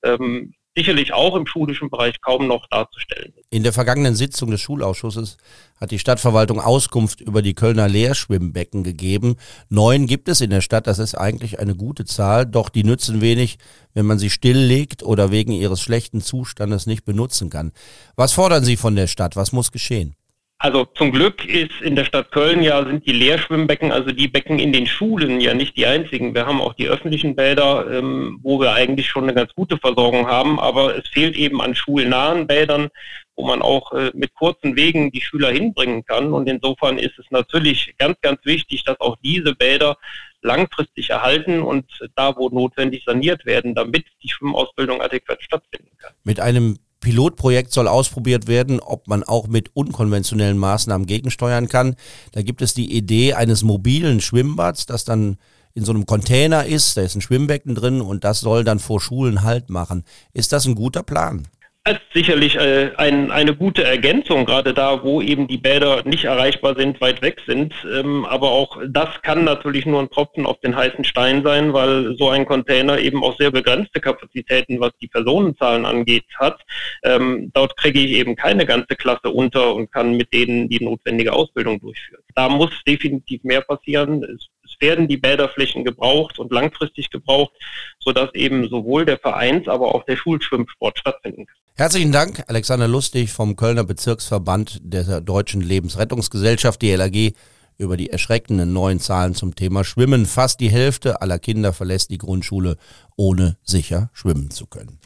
ähm, 0.05 0.55
sicherlich 0.76 1.12
auch 1.12 1.36
im 1.36 1.46
schulischen 1.46 1.90
Bereich 1.90 2.20
kaum 2.20 2.46
noch 2.46 2.66
darzustellen 2.69 3.34
In 3.50 3.62
der 3.62 3.72
vergangenen 3.72 4.14
Sitzung 4.14 4.50
des 4.50 4.60
Schulausschusses 4.60 5.36
hat 5.78 5.90
die 5.90 5.98
Stadtverwaltung 5.98 6.60
Auskunft 6.60 7.20
über 7.20 7.42
die 7.42 7.54
Kölner 7.54 7.88
Leerschwimmbecken 7.88 8.82
gegeben. 8.82 9.36
Neun 9.69 10.06
gibt 10.06 10.28
es 10.28 10.40
in 10.40 10.50
der 10.50 10.60
Stadt, 10.60 10.86
das 10.86 10.98
ist 10.98 11.14
eigentlich 11.14 11.58
eine 11.58 11.74
gute 11.74 12.04
Zahl, 12.04 12.46
doch 12.46 12.69
die 12.69 12.84
nützen 12.84 13.20
wenig, 13.20 13.58
wenn 13.92 14.06
man 14.06 14.19
sie 14.19 14.30
stilllegt 14.30 15.02
oder 15.02 15.30
wegen 15.30 15.52
ihres 15.52 15.80
schlechten 15.82 16.22
Zustandes 16.22 16.86
nicht 16.86 17.04
benutzen 17.04 17.50
kann. 17.50 17.72
Was 18.16 18.32
fordern 18.32 18.64
Sie 18.64 18.76
von 18.76 18.96
der 18.96 19.06
Stadt? 19.06 19.36
Was 19.36 19.52
muss 19.52 19.72
geschehen? 19.72 20.14
Also 20.62 20.84
zum 20.84 21.10
Glück 21.10 21.44
ist 21.44 21.80
in 21.80 21.96
der 21.96 22.04
Stadt 22.04 22.30
Köln 22.30 22.62
ja 22.62 22.84
sind 22.84 23.04
die 23.04 23.10
Leerschwimmbecken, 23.10 23.90
also 23.90 24.12
die 24.12 24.28
Becken 24.28 24.60
in 24.60 24.72
den 24.72 24.86
Schulen 24.86 25.40
ja 25.40 25.54
nicht 25.54 25.76
die 25.76 25.86
einzigen. 25.86 26.36
Wir 26.36 26.46
haben 26.46 26.60
auch 26.60 26.74
die 26.74 26.86
öffentlichen 26.86 27.34
Bäder, 27.34 27.90
ähm, 27.90 28.38
wo 28.44 28.60
wir 28.60 28.72
eigentlich 28.72 29.08
schon 29.08 29.24
eine 29.24 29.34
ganz 29.34 29.52
gute 29.54 29.76
Versorgung 29.76 30.28
haben, 30.28 30.60
aber 30.60 30.96
es 30.96 31.08
fehlt 31.08 31.34
eben 31.34 31.60
an 31.60 31.74
schulnahen 31.74 32.46
Bädern, 32.46 32.90
wo 33.34 33.44
man 33.44 33.60
auch 33.60 33.90
äh, 33.90 34.12
mit 34.14 34.34
kurzen 34.34 34.76
Wegen 34.76 35.10
die 35.10 35.20
Schüler 35.20 35.50
hinbringen 35.50 36.04
kann. 36.04 36.32
Und 36.32 36.48
insofern 36.48 36.96
ist 36.96 37.18
es 37.18 37.26
natürlich 37.30 37.96
ganz, 37.98 38.20
ganz 38.20 38.38
wichtig, 38.44 38.84
dass 38.84 39.00
auch 39.00 39.16
diese 39.24 39.56
Bäder 39.56 39.96
langfristig 40.42 41.10
erhalten 41.10 41.60
und 41.60 41.86
da, 42.14 42.36
wo 42.36 42.50
notwendig 42.50 43.02
saniert 43.04 43.44
werden, 43.46 43.74
damit 43.74 44.04
die 44.22 44.28
Schwimmausbildung 44.28 45.02
adäquat 45.02 45.42
stattfinden 45.42 45.90
kann. 45.98 46.12
Mit 46.22 46.38
einem 46.38 46.78
Pilotprojekt 47.02 47.72
soll 47.72 47.88
ausprobiert 47.88 48.46
werden, 48.46 48.81
ob 48.81 49.08
man 49.08 49.22
auch 49.22 49.49
mit 49.49 49.70
unkonventionellen 49.75 50.56
Maßnahmen 50.56 51.06
gegensteuern 51.06 51.69
kann. 51.69 51.96
Da 52.32 52.40
gibt 52.40 52.62
es 52.62 52.72
die 52.72 52.96
Idee 52.96 53.34
eines 53.34 53.62
mobilen 53.62 54.22
Schwimmbads, 54.22 54.87
das 54.87 55.04
dann 55.04 55.37
in 55.75 55.84
so 55.84 55.93
einem 55.93 56.06
Container 56.06 56.64
ist, 56.64 56.96
da 56.96 57.02
ist 57.02 57.14
ein 57.14 57.20
Schwimmbecken 57.20 57.75
drin 57.75 58.00
und 58.00 58.25
das 58.25 58.40
soll 58.40 58.64
dann 58.64 58.78
vor 58.78 59.00
Schulen 59.00 59.43
Halt 59.43 59.69
machen. 59.70 60.04
Ist 60.32 60.52
das 60.52 60.66
ein 60.66 60.75
guter 60.75 61.02
Plan? 61.02 61.49
Das 61.84 61.94
ist 61.94 62.12
sicherlich 62.14 62.55
äh, 62.55 62.93
ein, 62.96 63.32
eine 63.32 63.56
gute 63.56 63.82
Ergänzung, 63.82 64.44
gerade 64.44 64.73
da, 64.73 65.02
wo 65.02 65.20
eben 65.20 65.49
die 65.49 65.58
Bäder 65.58 66.05
nicht 66.05 66.26
erreichbar 66.26 66.76
sind, 66.76 67.00
weit 67.00 67.23
weg 67.23 67.43
sind. 67.44 67.75
Ähm, 67.93 68.24
aber 68.24 68.53
auch 68.53 68.81
das 68.86 69.20
kann 69.22 69.43
natürlich 69.43 69.84
nur 69.84 70.01
ein 70.01 70.08
Tropfen 70.08 70.46
auf 70.46 70.60
den 70.60 70.77
heißen 70.77 71.03
Stein 71.03 71.43
sein, 71.43 71.72
weil 71.72 72.17
so 72.17 72.29
ein 72.29 72.46
Container 72.46 73.01
eben 73.01 73.24
auch 73.24 73.36
sehr 73.36 73.51
begrenzte 73.51 73.98
Kapazitäten, 74.01 74.79
was 74.79 74.93
die 75.01 75.08
Personenzahlen 75.08 75.84
angeht, 75.84 76.27
hat. 76.39 76.60
Ähm, 77.03 77.51
dort 77.53 77.77
kriege 77.77 77.98
ich 77.98 78.12
eben 78.12 78.36
keine 78.36 78.65
ganze 78.65 78.94
Klasse 78.94 79.31
unter 79.31 79.74
und 79.74 79.91
kann 79.91 80.17
mit 80.17 80.32
denen 80.32 80.69
die 80.69 80.84
notwendige 80.84 81.32
Ausbildung 81.32 81.81
durchführen. 81.81 82.22
Da 82.36 82.48
muss 82.48 82.70
definitiv 82.86 83.43
mehr 83.43 83.60
passieren. 83.60 84.22
Es, 84.22 84.48
es 84.72 84.81
werden 84.81 85.08
die 85.08 85.17
Bäderflächen 85.17 85.84
gebraucht 85.84 86.38
und 86.38 86.52
langfristig 86.52 87.10
gebraucht, 87.10 87.52
sodass 87.98 88.32
eben 88.34 88.69
sowohl 88.69 89.05
der 89.05 89.19
Vereins, 89.19 89.69
aber 89.69 89.94
auch 89.94 90.05
der 90.05 90.17
Schulschwimmsport 90.17 90.98
stattfinden 90.98 91.46
kann. 91.46 91.56
Herzlichen 91.74 92.12
Dank, 92.12 92.44
Alexander 92.48 92.88
Lustig 92.88 93.32
vom 93.32 93.56
Kölner 93.56 93.84
Bezirksverband 93.84 94.81
der 94.82 95.20
Deutschen 95.20 95.62
Lebensrettungsgesellschaft, 95.62 96.82
die 96.82 96.94
LAG, 96.94 97.32
über 97.79 97.96
die 97.96 98.10
erschreckenden 98.10 98.72
neuen 98.72 99.00
Zahlen 99.00 99.34
zum 99.34 99.55
Thema 99.55 99.82
Schwimmen. 99.82 100.26
Fast 100.26 100.60
die 100.60 100.70
Hälfte 100.70 101.22
aller 101.22 101.38
Kinder 101.38 101.72
verlässt 101.72 102.10
die 102.10 102.19
Grundschule, 102.19 102.76
ohne 103.17 103.56
sicher 103.62 104.10
schwimmen 104.12 104.50
zu 104.50 104.67
können. 104.67 104.98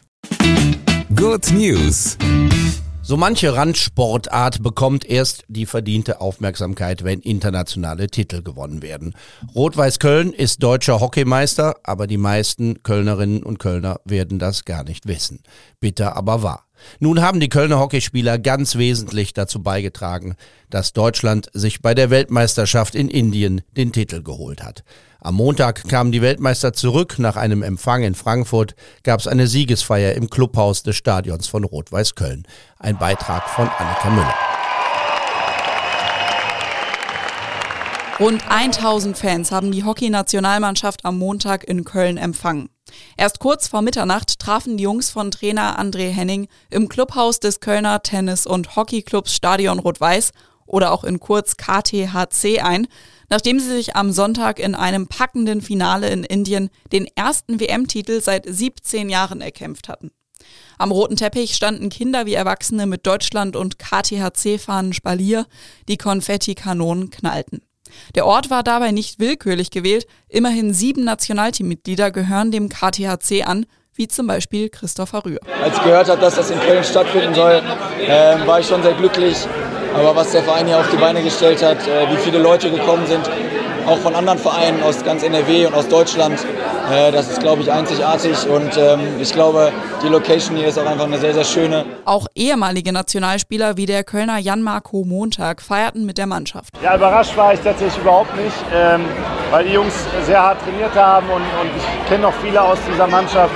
Good 1.14 1.52
News. 1.52 2.18
So 3.08 3.16
manche 3.16 3.54
Randsportart 3.54 4.64
bekommt 4.64 5.08
erst 5.08 5.44
die 5.46 5.66
verdiente 5.66 6.20
Aufmerksamkeit, 6.20 7.04
wenn 7.04 7.20
internationale 7.20 8.08
Titel 8.08 8.42
gewonnen 8.42 8.82
werden. 8.82 9.14
Rot-Weiß 9.54 10.00
Köln 10.00 10.32
ist 10.32 10.60
deutscher 10.60 10.98
Hockeymeister, 10.98 11.76
aber 11.84 12.08
die 12.08 12.16
meisten 12.16 12.82
Kölnerinnen 12.82 13.44
und 13.44 13.60
Kölner 13.60 14.00
werden 14.04 14.40
das 14.40 14.64
gar 14.64 14.82
nicht 14.82 15.06
wissen. 15.06 15.44
Bitter 15.78 16.16
aber 16.16 16.42
wahr. 16.42 16.64
Nun 16.98 17.22
haben 17.22 17.38
die 17.38 17.48
Kölner 17.48 17.78
Hockeyspieler 17.78 18.40
ganz 18.40 18.74
wesentlich 18.74 19.32
dazu 19.32 19.62
beigetragen, 19.62 20.34
dass 20.68 20.92
Deutschland 20.92 21.48
sich 21.52 21.82
bei 21.82 21.94
der 21.94 22.10
Weltmeisterschaft 22.10 22.96
in 22.96 23.08
Indien 23.08 23.62
den 23.76 23.92
Titel 23.92 24.24
geholt 24.24 24.64
hat. 24.64 24.82
Am 25.20 25.34
Montag 25.34 25.88
kamen 25.88 26.12
die 26.12 26.22
Weltmeister 26.22 26.72
zurück. 26.72 27.18
Nach 27.18 27.36
einem 27.36 27.62
Empfang 27.62 28.02
in 28.02 28.14
Frankfurt 28.14 28.74
gab 29.02 29.20
es 29.20 29.26
eine 29.26 29.46
Siegesfeier 29.46 30.14
im 30.14 30.28
Clubhaus 30.28 30.82
des 30.82 30.96
Stadions 30.96 31.48
von 31.48 31.64
Rot-Weiß 31.64 32.14
Köln. 32.14 32.46
Ein 32.78 32.98
Beitrag 32.98 33.48
von 33.48 33.68
Annika 33.68 34.10
Müller. 34.10 34.34
Rund 38.18 38.42
1000 38.48 39.16
Fans 39.16 39.52
haben 39.52 39.72
die 39.72 39.84
Hockey-Nationalmannschaft 39.84 41.04
am 41.04 41.18
Montag 41.18 41.64
in 41.64 41.84
Köln 41.84 42.16
empfangen. 42.16 42.70
Erst 43.16 43.40
kurz 43.40 43.68
vor 43.68 43.82
Mitternacht 43.82 44.38
trafen 44.38 44.76
die 44.76 44.84
Jungs 44.84 45.10
von 45.10 45.30
Trainer 45.30 45.78
André 45.78 46.10
Henning 46.10 46.48
im 46.70 46.88
Clubhaus 46.88 47.40
des 47.40 47.60
Kölner 47.60 48.02
Tennis- 48.02 48.46
und 48.46 48.76
Hockeyclubs 48.76 49.34
Stadion 49.34 49.78
Rot-Weiß 49.78 50.32
oder 50.66 50.92
auch 50.92 51.04
in 51.04 51.20
kurz 51.20 51.56
KTHC 51.56 52.60
ein, 52.62 52.86
nachdem 53.28 53.58
sie 53.60 53.70
sich 53.70 53.96
am 53.96 54.12
Sonntag 54.12 54.58
in 54.58 54.74
einem 54.74 55.06
packenden 55.06 55.60
Finale 55.60 56.08
in 56.08 56.24
Indien 56.24 56.70
den 56.92 57.06
ersten 57.14 57.60
WM-Titel 57.60 58.20
seit 58.20 58.44
17 58.46 59.08
Jahren 59.08 59.40
erkämpft 59.40 59.88
hatten. 59.88 60.10
Am 60.78 60.92
roten 60.92 61.16
Teppich 61.16 61.54
standen 61.54 61.88
Kinder 61.88 62.26
wie 62.26 62.34
Erwachsene 62.34 62.86
mit 62.86 63.06
Deutschland- 63.06 63.56
und 63.56 63.78
KTHC-Fahnen 63.78 64.92
Spalier, 64.92 65.46
die 65.88 65.96
Konfettikanonen 65.96 67.10
knallten. 67.10 67.62
Der 68.14 68.26
Ort 68.26 68.50
war 68.50 68.62
dabei 68.62 68.90
nicht 68.90 69.18
willkürlich 69.18 69.70
gewählt. 69.70 70.06
Immerhin 70.28 70.74
sieben 70.74 71.04
Nationalteammitglieder 71.04 72.10
gehören 72.10 72.50
dem 72.50 72.68
KTHC 72.68 73.44
an, 73.44 73.66
wie 73.94 74.08
zum 74.08 74.26
Beispiel 74.26 74.68
Christopher 74.68 75.24
Rühr. 75.24 75.40
Als 75.62 75.76
ich 75.76 75.82
gehört 75.82 76.08
habe, 76.08 76.20
dass 76.20 76.34
das 76.34 76.50
in 76.50 76.60
Köln 76.60 76.84
stattfinden 76.84 77.34
soll, 77.34 77.62
äh, 78.06 78.46
war 78.46 78.60
ich 78.60 78.66
schon 78.66 78.82
sehr 78.82 78.94
glücklich. 78.94 79.36
Aber 79.98 80.14
was 80.14 80.30
der 80.30 80.42
Verein 80.42 80.66
hier 80.66 80.78
auf 80.78 80.90
die 80.90 80.96
Beine 80.98 81.22
gestellt 81.22 81.62
hat, 81.62 81.78
äh, 81.88 82.10
wie 82.10 82.16
viele 82.16 82.38
Leute 82.38 82.70
gekommen 82.70 83.06
sind, 83.06 83.28
auch 83.86 83.98
von 83.98 84.14
anderen 84.14 84.38
Vereinen 84.38 84.82
aus 84.82 85.02
ganz 85.02 85.22
NRW 85.22 85.66
und 85.66 85.74
aus 85.74 85.88
Deutschland. 85.88 86.38
Äh, 86.90 87.12
das 87.12 87.30
ist, 87.30 87.40
glaube 87.40 87.62
ich, 87.62 87.72
einzigartig 87.72 88.46
und 88.46 88.76
ähm, 88.76 89.00
ich 89.20 89.32
glaube, 89.32 89.72
die 90.02 90.08
Location 90.08 90.56
hier 90.56 90.68
ist 90.68 90.78
auch 90.78 90.86
einfach 90.86 91.06
eine 91.06 91.18
sehr, 91.18 91.32
sehr 91.32 91.44
schöne. 91.44 91.84
Auch 92.04 92.26
ehemalige 92.34 92.92
Nationalspieler 92.92 93.76
wie 93.76 93.86
der 93.86 94.04
Kölner 94.04 94.38
Jan-Marco 94.38 95.04
Montag 95.04 95.62
feierten 95.62 96.04
mit 96.04 96.18
der 96.18 96.26
Mannschaft. 96.26 96.74
Ja, 96.82 96.94
überrascht 96.96 97.36
war 97.36 97.54
ich 97.54 97.60
tatsächlich 97.60 97.98
überhaupt 97.98 98.36
nicht, 98.36 98.56
ähm, 98.74 99.06
weil 99.50 99.64
die 99.64 99.72
Jungs 99.72 99.94
sehr 100.26 100.42
hart 100.42 100.58
trainiert 100.62 100.94
haben 100.94 101.26
und, 101.28 101.42
und 101.42 101.70
ich 101.76 102.08
kenne 102.08 102.22
noch 102.24 102.34
viele 102.42 102.60
aus 102.60 102.78
dieser 102.92 103.06
Mannschaft. 103.06 103.54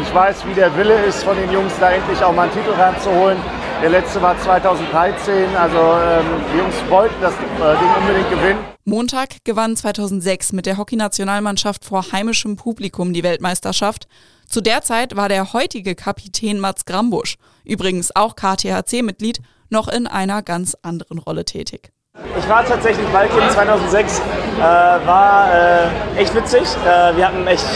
Ich 0.00 0.14
weiß, 0.14 0.46
wie 0.46 0.54
der 0.54 0.74
Wille 0.76 0.94
ist 1.06 1.22
von 1.22 1.36
den 1.36 1.52
Jungs, 1.52 1.72
da 1.78 1.90
endlich 1.90 2.22
auch 2.24 2.32
mal 2.32 2.44
einen 2.44 2.52
Titel 2.52 2.72
ranzuholen. 2.72 3.36
Der 3.82 3.90
letzte 3.90 4.22
war 4.22 4.38
2013, 4.38 5.56
also 5.56 5.76
ähm, 5.76 6.24
die 6.54 6.58
Jungs 6.58 6.74
wollten 6.88 7.20
das 7.20 7.34
äh, 7.34 7.78
Ding 7.80 7.88
unbedingt 7.98 8.30
gewinnen. 8.30 8.58
Montag 8.84 9.30
gewann 9.42 9.74
2006 9.74 10.52
mit 10.52 10.66
der 10.66 10.78
Hockeynationalmannschaft 10.78 11.84
vor 11.84 12.12
heimischem 12.12 12.54
Publikum 12.54 13.12
die 13.12 13.24
Weltmeisterschaft. 13.24 14.06
Zu 14.48 14.60
der 14.60 14.82
Zeit 14.82 15.16
war 15.16 15.28
der 15.28 15.52
heutige 15.52 15.96
Kapitän 15.96 16.60
Mats 16.60 16.84
Grambusch, 16.84 17.38
übrigens 17.64 18.14
auch 18.14 18.36
KTHC-Mitglied, 18.36 19.40
noch 19.68 19.88
in 19.88 20.06
einer 20.06 20.42
ganz 20.42 20.76
anderen 20.82 21.18
Rolle 21.18 21.44
tätig. 21.44 21.90
Ich 22.38 22.48
war 22.48 22.64
tatsächlich 22.64 23.12
Waldkind 23.12 23.50
2006, 23.50 24.20
äh, 24.20 24.60
war 24.60 25.52
äh, 25.52 26.20
echt 26.20 26.32
witzig. 26.36 26.62
Äh, 26.86 27.16
wir 27.16 27.26
hatten 27.26 27.44
echt 27.48 27.66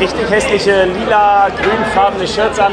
richtig 0.00 0.30
hässliche 0.30 0.86
lila, 0.86 1.50
grünfarbene 1.50 2.26
Shirts 2.26 2.58
an 2.58 2.72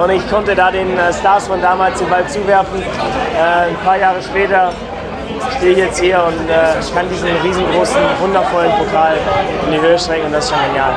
und 0.00 0.10
ich 0.10 0.28
konnte 0.28 0.54
da 0.54 0.70
den 0.70 0.96
äh, 0.96 1.12
Stars 1.12 1.46
von 1.46 1.60
damals 1.60 1.98
den 1.98 2.08
Ball 2.08 2.28
zuwerfen. 2.28 2.82
Äh, 2.82 3.68
ein 3.68 3.76
paar 3.84 3.98
Jahre 3.98 4.22
später 4.22 4.72
stehe 5.56 5.72
ich 5.72 5.78
jetzt 5.78 6.00
hier 6.00 6.22
und 6.24 6.48
äh, 6.48 6.74
kann 6.94 7.08
diesen 7.08 7.28
riesengroßen, 7.28 7.96
wundervollen 8.20 8.72
Pokal 8.78 9.16
in 9.66 9.72
die 9.72 9.80
Höhe 9.80 9.98
strecken 9.98 10.26
und 10.26 10.32
das 10.32 10.44
ist 10.44 10.50
schon 10.50 10.60
genial. 10.66 10.94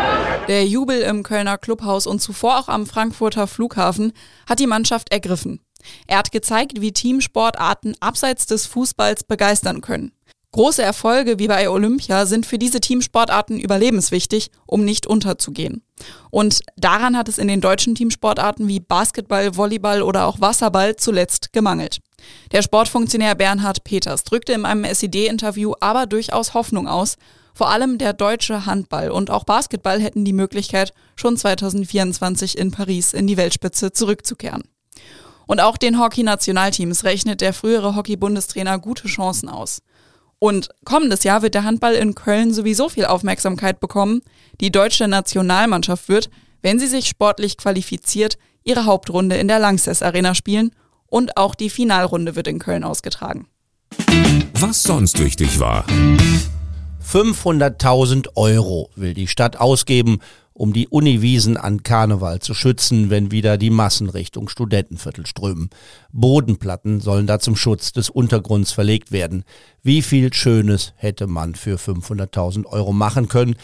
Der 0.47 0.65
Jubel 0.65 1.01
im 1.01 1.23
Kölner 1.23 1.57
Clubhaus 1.57 2.05
und 2.07 2.19
zuvor 2.19 2.59
auch 2.59 2.67
am 2.67 2.85
Frankfurter 2.85 3.47
Flughafen 3.47 4.13
hat 4.47 4.59
die 4.59 4.67
Mannschaft 4.67 5.11
ergriffen. 5.11 5.59
Er 6.07 6.19
hat 6.19 6.31
gezeigt, 6.31 6.81
wie 6.81 6.91
Teamsportarten 6.91 7.95
abseits 7.99 8.45
des 8.45 8.65
Fußballs 8.65 9.23
begeistern 9.23 9.81
können. 9.81 10.11
Große 10.55 10.81
Erfolge 10.81 11.37
wie 11.37 11.49
bei 11.49 11.69
Olympia 11.69 12.25
sind 12.25 12.45
für 12.45 12.57
diese 12.57 12.79
Teamsportarten 12.79 13.59
überlebenswichtig, 13.59 14.51
um 14.65 14.85
nicht 14.85 15.05
unterzugehen. 15.05 15.81
Und 16.29 16.61
daran 16.77 17.17
hat 17.17 17.27
es 17.27 17.39
in 17.39 17.49
den 17.49 17.59
deutschen 17.59 17.93
Teamsportarten 17.93 18.69
wie 18.69 18.79
Basketball, 18.79 19.57
Volleyball 19.57 20.01
oder 20.01 20.25
auch 20.25 20.39
Wasserball 20.39 20.95
zuletzt 20.95 21.51
gemangelt. 21.51 21.99
Der 22.53 22.61
Sportfunktionär 22.61 23.35
Bernhard 23.35 23.83
Peters 23.83 24.23
drückte 24.23 24.53
in 24.53 24.63
einem 24.63 24.85
SED-Interview 24.85 25.73
aber 25.81 26.05
durchaus 26.05 26.53
Hoffnung 26.53 26.87
aus. 26.87 27.17
Vor 27.53 27.69
allem 27.69 27.97
der 27.97 28.13
deutsche 28.13 28.65
Handball 28.65 29.11
und 29.11 29.31
auch 29.31 29.43
Basketball 29.43 29.99
hätten 29.99 30.23
die 30.23 30.31
Möglichkeit, 30.31 30.93
schon 31.17 31.35
2024 31.35 32.57
in 32.57 32.71
Paris 32.71 33.11
in 33.11 33.27
die 33.27 33.35
Weltspitze 33.35 33.91
zurückzukehren. 33.91 34.63
Und 35.47 35.59
auch 35.59 35.75
den 35.75 35.99
Hockey-Nationalteams 35.99 37.03
rechnet 37.03 37.41
der 37.41 37.51
frühere 37.51 37.97
Hockey-Bundestrainer 37.97 38.79
gute 38.79 39.09
Chancen 39.09 39.49
aus. 39.49 39.81
Und 40.39 40.69
kommendes 40.83 41.23
Jahr 41.23 41.41
wird 41.41 41.53
der 41.55 41.63
Handball 41.63 41.93
in 41.93 42.15
Köln 42.15 42.53
sowieso 42.53 42.89
viel 42.89 43.05
Aufmerksamkeit 43.05 43.79
bekommen. 43.79 44.21
Die 44.59 44.71
deutsche 44.71 45.07
Nationalmannschaft 45.07 46.09
wird, 46.09 46.29
wenn 46.61 46.79
sie 46.79 46.87
sich 46.87 47.07
sportlich 47.07 47.57
qualifiziert, 47.57 48.37
ihre 48.63 48.85
Hauptrunde 48.85 49.37
in 49.37 49.47
der 49.47 49.59
Langsess 49.59 50.01
Arena 50.01 50.35
spielen 50.35 50.71
und 51.07 51.37
auch 51.37 51.55
die 51.55 51.69
Finalrunde 51.69 52.35
wird 52.35 52.47
in 52.47 52.59
Köln 52.59 52.83
ausgetragen. 52.83 53.47
Was 54.53 54.83
sonst 54.83 55.19
wichtig 55.19 55.59
war. 55.59 55.85
500.000 57.05 58.29
Euro 58.35 58.89
will 58.95 59.13
die 59.13 59.27
Stadt 59.27 59.57
ausgeben, 59.57 60.19
um 60.55 60.71
die 60.71 60.87
Uniwiesen 60.87 61.57
an 61.57 61.83
Karneval 61.83 62.39
zu 62.39 62.53
schützen, 62.53 63.09
wenn 63.09 63.29
wieder 63.29 63.57
die 63.57 63.69
Massen 63.69 64.09
Richtung 64.09 64.47
Studentenviertel 64.47 65.27
strömen. 65.27 65.69
Bodenplatten 66.13 67.01
sollen 67.01 67.27
da 67.27 67.39
zum 67.39 67.57
Schutz 67.57 67.91
des 67.91 68.09
Untergrunds 68.09 68.71
verlegt 68.71 69.11
werden. 69.11 69.43
Wie 69.83 70.01
viel 70.01 70.33
Schönes 70.33 70.93
hätte 70.95 71.27
man 71.27 71.55
für 71.55 71.75
500.000 71.75 72.65
Euro 72.67 72.93
machen 72.93 73.27
können? 73.27 73.57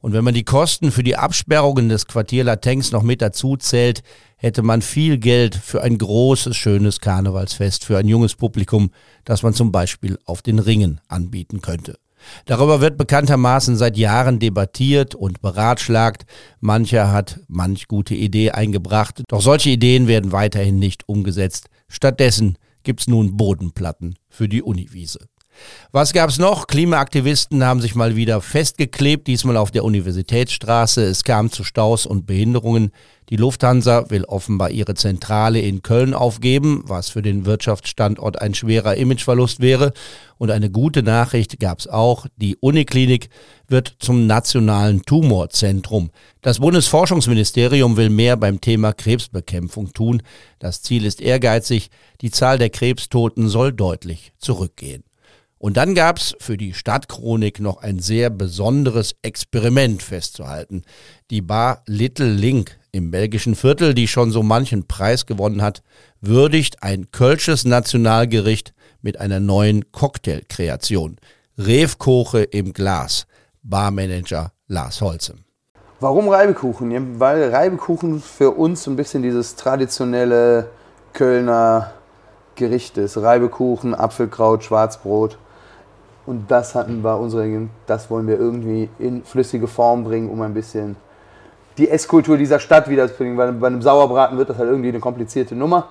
Und 0.00 0.12
wenn 0.12 0.22
man 0.22 0.34
die 0.34 0.44
Kosten 0.44 0.92
für 0.92 1.02
die 1.02 1.16
Absperrungen 1.16 1.88
des 1.88 2.06
Quartier 2.06 2.44
Latengs 2.44 2.92
noch 2.92 3.02
mit 3.02 3.22
dazu 3.22 3.56
zählt, 3.56 4.02
hätte 4.36 4.60
man 4.60 4.82
viel 4.82 5.16
Geld 5.16 5.54
für 5.54 5.82
ein 5.82 5.96
großes, 5.96 6.54
schönes 6.54 7.00
Karnevalsfest 7.00 7.86
für 7.86 7.96
ein 7.96 8.06
junges 8.06 8.34
Publikum, 8.34 8.90
das 9.24 9.42
man 9.42 9.54
zum 9.54 9.72
Beispiel 9.72 10.18
auf 10.26 10.42
den 10.42 10.58
Ringen 10.58 11.00
anbieten 11.08 11.62
könnte. 11.62 11.98
Darüber 12.46 12.80
wird 12.80 12.98
bekanntermaßen 12.98 13.76
seit 13.76 13.96
Jahren 13.96 14.38
debattiert 14.38 15.14
und 15.14 15.40
beratschlagt. 15.40 16.24
Mancher 16.60 17.12
hat 17.12 17.40
manch 17.48 17.88
gute 17.88 18.14
Idee 18.14 18.50
eingebracht, 18.50 19.22
doch 19.28 19.40
solche 19.40 19.70
Ideen 19.70 20.08
werden 20.08 20.32
weiterhin 20.32 20.78
nicht 20.78 21.08
umgesetzt. 21.08 21.68
Stattdessen 21.88 22.58
gibt's 22.82 23.06
nun 23.06 23.36
Bodenplatten 23.36 24.16
für 24.28 24.48
die 24.48 24.62
Uniwiese. 24.62 25.28
Was 25.92 26.12
gab's 26.12 26.38
noch? 26.38 26.66
Klimaaktivisten 26.66 27.64
haben 27.64 27.80
sich 27.80 27.94
mal 27.94 28.16
wieder 28.16 28.40
festgeklebt, 28.40 29.26
diesmal 29.26 29.56
auf 29.56 29.70
der 29.70 29.84
Universitätsstraße. 29.84 31.04
Es 31.04 31.24
kam 31.24 31.52
zu 31.52 31.62
Staus 31.62 32.06
und 32.06 32.26
Behinderungen. 32.26 32.90
Die 33.30 33.36
Lufthansa 33.36 34.10
will 34.10 34.24
offenbar 34.24 34.70
ihre 34.70 34.94
Zentrale 34.94 35.60
in 35.60 35.82
Köln 35.82 36.12
aufgeben, 36.12 36.82
was 36.86 37.08
für 37.08 37.22
den 37.22 37.46
Wirtschaftsstandort 37.46 38.40
ein 38.42 38.54
schwerer 38.54 38.96
Imageverlust 38.96 39.60
wäre. 39.60 39.92
Und 40.36 40.50
eine 40.50 40.70
gute 40.70 41.02
Nachricht 41.02 41.58
gab's 41.58 41.86
auch. 41.86 42.26
Die 42.36 42.56
Uniklinik 42.56 43.30
wird 43.66 43.96
zum 43.98 44.26
nationalen 44.26 45.02
Tumorzentrum. 45.02 46.10
Das 46.42 46.58
Bundesforschungsministerium 46.58 47.96
will 47.96 48.10
mehr 48.10 48.36
beim 48.36 48.60
Thema 48.60 48.92
Krebsbekämpfung 48.92 49.94
tun. 49.94 50.22
Das 50.58 50.82
Ziel 50.82 51.06
ist 51.06 51.22
ehrgeizig. 51.22 51.88
Die 52.20 52.30
Zahl 52.30 52.58
der 52.58 52.70
Krebstoten 52.70 53.48
soll 53.48 53.72
deutlich 53.72 54.32
zurückgehen. 54.38 55.02
Und 55.58 55.76
dann 55.76 55.94
gab's 55.94 56.34
für 56.40 56.56
die 56.56 56.74
Stadtchronik 56.74 57.60
noch 57.60 57.78
ein 57.78 57.98
sehr 57.98 58.28
besonderes 58.28 59.16
Experiment 59.22 60.02
festzuhalten. 60.02 60.82
Die 61.30 61.40
Bar 61.40 61.82
Little 61.86 62.30
Link 62.30 62.78
im 62.92 63.10
belgischen 63.10 63.54
Viertel, 63.54 63.94
die 63.94 64.06
schon 64.06 64.30
so 64.30 64.42
manchen 64.42 64.86
Preis 64.86 65.26
gewonnen 65.26 65.62
hat, 65.62 65.82
würdigt 66.20 66.82
ein 66.82 67.10
kölsches 67.12 67.64
Nationalgericht 67.64 68.74
mit 69.00 69.20
einer 69.20 69.40
neuen 69.40 69.90
Cocktailkreation. 69.90 71.16
Revkoche 71.56 72.42
im 72.42 72.72
Glas. 72.72 73.26
Barmanager 73.62 74.52
Lars 74.68 75.00
Holze. 75.00 75.36
Warum 76.00 76.28
Reibekuchen? 76.28 77.18
Weil 77.18 77.50
Reibekuchen 77.50 78.20
für 78.20 78.50
uns 78.50 78.86
ein 78.86 78.96
bisschen 78.96 79.22
dieses 79.22 79.56
traditionelle 79.56 80.68
Kölner 81.14 81.92
Gericht 82.56 82.98
ist. 82.98 83.16
Reibekuchen, 83.16 83.94
Apfelkraut, 83.94 84.64
Schwarzbrot. 84.64 85.38
Und 86.26 86.50
das 86.50 86.74
hatten 86.74 87.02
wir 87.04 87.18
unsere, 87.18 87.68
das 87.86 88.10
wollen 88.10 88.26
wir 88.26 88.38
irgendwie 88.38 88.88
in 88.98 89.24
flüssige 89.24 89.66
Form 89.66 90.04
bringen, 90.04 90.30
um 90.30 90.40
ein 90.42 90.54
bisschen 90.54 90.96
die 91.76 91.90
Esskultur 91.90 92.38
dieser 92.38 92.58
Stadt 92.58 92.88
wiederzubringen. 92.88 93.36
Weil 93.36 93.52
bei 93.52 93.66
einem 93.66 93.82
Sauerbraten 93.82 94.38
wird 94.38 94.48
das 94.48 94.58
halt 94.58 94.70
irgendwie 94.70 94.88
eine 94.88 95.00
komplizierte 95.00 95.54
Nummer, 95.54 95.88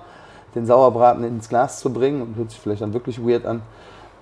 den 0.54 0.66
Sauerbraten 0.66 1.24
ins 1.24 1.48
Glas 1.48 1.78
zu 1.80 1.92
bringen 1.92 2.22
und 2.22 2.36
hört 2.36 2.50
sich 2.50 2.60
vielleicht 2.60 2.82
dann 2.82 2.92
wirklich 2.92 3.24
weird 3.24 3.46
an. 3.46 3.62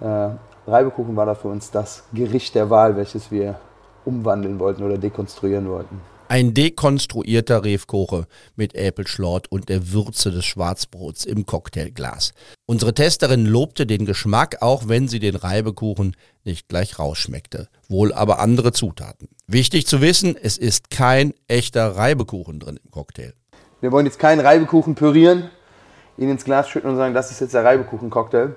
Äh, 0.01 0.71
Reibekuchen 0.71 1.17
war 1.17 1.27
da 1.27 1.35
für 1.35 1.49
uns 1.49 1.71
das 1.71 2.05
Gericht 2.13 2.55
der 2.55 2.71
Wahl, 2.71 2.97
welches 2.97 3.31
wir 3.31 3.57
umwandeln 4.05 4.59
wollten 4.59 4.83
oder 4.83 4.99
dekonstruieren 4.99 5.69
wollten. 5.69 6.01
Ein 6.33 6.55
dekonstruierter 6.55 7.63
Refkoche 7.63 8.27
mit 8.57 8.75
Äpfelschlort 8.75 9.53
und 9.53 9.69
der 9.69 9.93
Würze 9.93 10.31
des 10.31 10.47
Schwarzbrots 10.47 11.27
im 11.27 11.45
Cocktailglas. 11.45 12.33
Unsere 12.65 12.95
Testerin 12.95 13.45
lobte 13.45 13.85
den 13.85 14.07
Geschmack, 14.07 14.63
auch 14.63 14.89
wenn 14.89 15.09
sie 15.09 15.19
den 15.19 15.37
Reibekuchen 15.37 16.17
nicht 16.43 16.71
gleich 16.71 16.99
rausschmeckte. 16.99 17.69
Wohl 17.91 18.15
aber 18.15 18.39
andere 18.39 18.73
Zutaten. 18.73 19.29
Wichtig 19.47 19.87
zu 19.87 20.01
wissen, 20.01 20.35
es 20.43 20.57
ist 20.57 20.89
kein 20.89 21.35
echter 21.49 21.97
Reibekuchen 21.99 22.61
drin 22.61 22.81
im 22.83 22.91
Cocktail. 22.91 23.35
Wir 23.83 23.93
wollen 23.93 24.07
jetzt 24.07 24.19
keinen 24.19 24.41
Reibekuchen 24.41 24.95
pürieren, 24.95 25.51
ihn 26.17 26.31
ins 26.31 26.47
Glas 26.47 26.67
schütten 26.67 26.89
und 26.89 26.97
sagen, 26.97 27.13
das 27.13 27.31
ist 27.31 27.43
jetzt 27.43 27.53
der 27.53 27.65
Reibekuchen-Cocktail. 27.65 28.55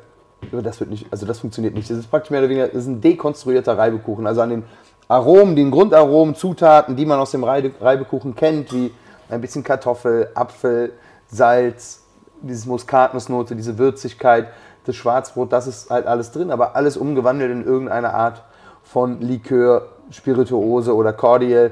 Das 0.64 0.80
wird 0.80 0.92
nicht, 0.92 1.08
also 1.12 1.26
das 1.26 1.40
funktioniert 1.40 1.74
nicht. 1.74 1.90
Das 1.90 1.98
ist 1.98 2.10
praktisch 2.10 2.32
mehr 2.32 2.40
oder 2.40 2.48
weniger, 2.48 2.68
das 2.68 2.84
ist 2.84 2.88
ein 2.88 3.02
dekonstruierter 3.02 3.78
Reibekuchen. 3.78 4.28
Also 4.28 4.40
an 4.40 4.50
den 4.52 4.64
Aromen, 5.08 5.56
den 5.56 5.72
Grundaromen, 5.72 6.36
Zutaten, 6.36 6.96
die 6.96 7.06
man 7.06 7.20
aus 7.20 7.32
dem 7.32 7.44
Reibekuchen 7.44 8.36
kennt, 8.36 8.74
wie 8.74 8.92
ein 9.30 9.42
bisschen 9.42 9.64
Kartoffel, 9.64 10.30
Apfel, 10.34 10.94
Salz, 11.28 12.04
diese 12.42 12.68
Muskatnussnote, 12.68 13.56
diese 13.56 13.78
Würzigkeit, 13.78 14.48
das 14.86 14.96
Schwarzbrot, 14.96 15.52
das 15.52 15.68
ist 15.68 15.90
halt 15.90 16.06
alles 16.08 16.32
drin, 16.32 16.52
aber 16.52 16.76
alles 16.76 16.98
umgewandelt 16.98 17.52
in 17.52 17.64
irgendeine 17.64 18.14
Art 18.14 18.44
von 18.84 19.22
Likör, 19.22 19.90
Spirituose 20.12 20.96
oder 20.96 21.14
Cordial. 21.14 21.72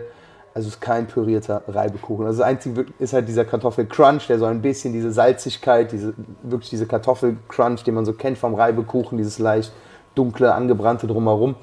Also 0.56 0.68
es 0.68 0.76
ist 0.76 0.82
kein 0.82 1.08
pürierter 1.08 1.64
Reibekuchen. 1.68 2.28
Also 2.28 2.40
das 2.40 2.48
Einzige 2.48 2.86
ist 3.00 3.14
halt 3.14 3.28
dieser 3.28 3.46
Kartoffelcrunch, 3.46 4.28
der 4.28 4.38
so 4.38 4.46
ein 4.46 4.62
bisschen 4.62 4.94
diese 4.94 5.12
Salzigkeit, 5.12 5.92
diese, 5.92 6.14
wirklich 6.44 6.70
diese 6.70 6.86
Kartoffelcrunch, 6.86 7.84
den 7.84 7.96
man 7.96 8.06
so 8.06 8.14
kennt 8.14 8.38
vom 8.38 8.54
Reibekuchen, 8.54 9.18
dieses 9.18 9.40
leicht 9.40 9.72
dunkle, 10.14 10.54
angebrannte 10.54 11.08
drumherum. 11.08 11.56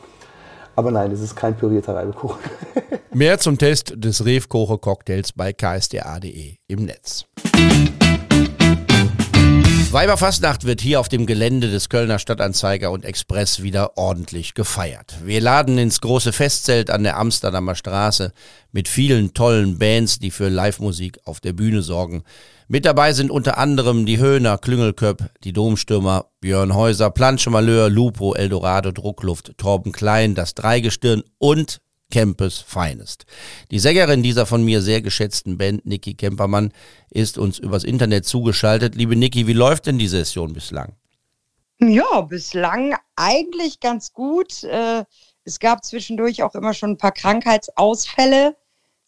Aber 0.80 0.92
nein, 0.92 1.12
es 1.12 1.20
ist 1.20 1.36
kein 1.36 1.54
pürierter 1.54 1.94
Reibekuchen. 1.94 2.40
Mehr 3.12 3.38
zum 3.38 3.58
Test 3.58 3.92
des 3.98 4.24
Refkoche 4.24 4.78
Cocktails 4.78 5.30
bei 5.32 5.52
ksda.de 5.52 6.54
im 6.68 6.86
Netz. 6.86 7.26
Weiberfastnacht 9.92 10.66
wird 10.66 10.80
hier 10.80 11.00
auf 11.00 11.08
dem 11.08 11.26
Gelände 11.26 11.68
des 11.68 11.88
Kölner 11.88 12.20
Stadtanzeiger 12.20 12.92
und 12.92 13.04
Express 13.04 13.60
wieder 13.60 13.98
ordentlich 13.98 14.54
gefeiert. 14.54 15.16
Wir 15.24 15.40
laden 15.40 15.78
ins 15.78 16.00
große 16.00 16.32
Festzelt 16.32 16.90
an 16.90 17.02
der 17.02 17.18
Amsterdamer 17.18 17.74
Straße 17.74 18.32
mit 18.70 18.86
vielen 18.86 19.34
tollen 19.34 19.78
Bands, 19.78 20.20
die 20.20 20.30
für 20.30 20.48
Live-Musik 20.48 21.18
auf 21.24 21.40
der 21.40 21.54
Bühne 21.54 21.82
sorgen. 21.82 22.22
Mit 22.68 22.84
dabei 22.84 23.12
sind 23.12 23.32
unter 23.32 23.58
anderem 23.58 24.06
die 24.06 24.18
Höhner, 24.18 24.58
Klüngelköpp, 24.58 25.28
die 25.42 25.52
Domstürmer, 25.52 26.26
Björn 26.40 26.72
Häuser, 26.72 27.10
Planche 27.10 27.50
Malheur, 27.50 27.90
Lupo, 27.90 28.34
Eldorado, 28.34 28.92
Druckluft, 28.92 29.58
Torben 29.58 29.90
Klein, 29.90 30.36
das 30.36 30.54
Dreigestirn 30.54 31.24
und 31.38 31.80
Campus 32.10 32.58
Finest. 32.58 33.24
Die 33.70 33.78
Sängerin 33.78 34.22
dieser 34.22 34.46
von 34.46 34.64
mir 34.64 34.82
sehr 34.82 35.02
geschätzten 35.02 35.58
Band, 35.58 35.86
Niki 35.86 36.14
Kempermann, 36.14 36.72
ist 37.10 37.38
uns 37.38 37.58
übers 37.58 37.84
Internet 37.84 38.26
zugeschaltet. 38.26 38.94
Liebe 38.94 39.16
Niki, 39.16 39.46
wie 39.46 39.52
läuft 39.52 39.86
denn 39.86 39.98
die 39.98 40.08
Session 40.08 40.52
bislang? 40.52 40.94
Ja, 41.78 42.20
bislang 42.20 42.94
eigentlich 43.16 43.80
ganz 43.80 44.12
gut. 44.12 44.64
Äh, 44.64 45.04
es 45.44 45.58
gab 45.58 45.84
zwischendurch 45.84 46.42
auch 46.42 46.54
immer 46.54 46.74
schon 46.74 46.90
ein 46.90 46.98
paar 46.98 47.12
Krankheitsausfälle. 47.12 48.54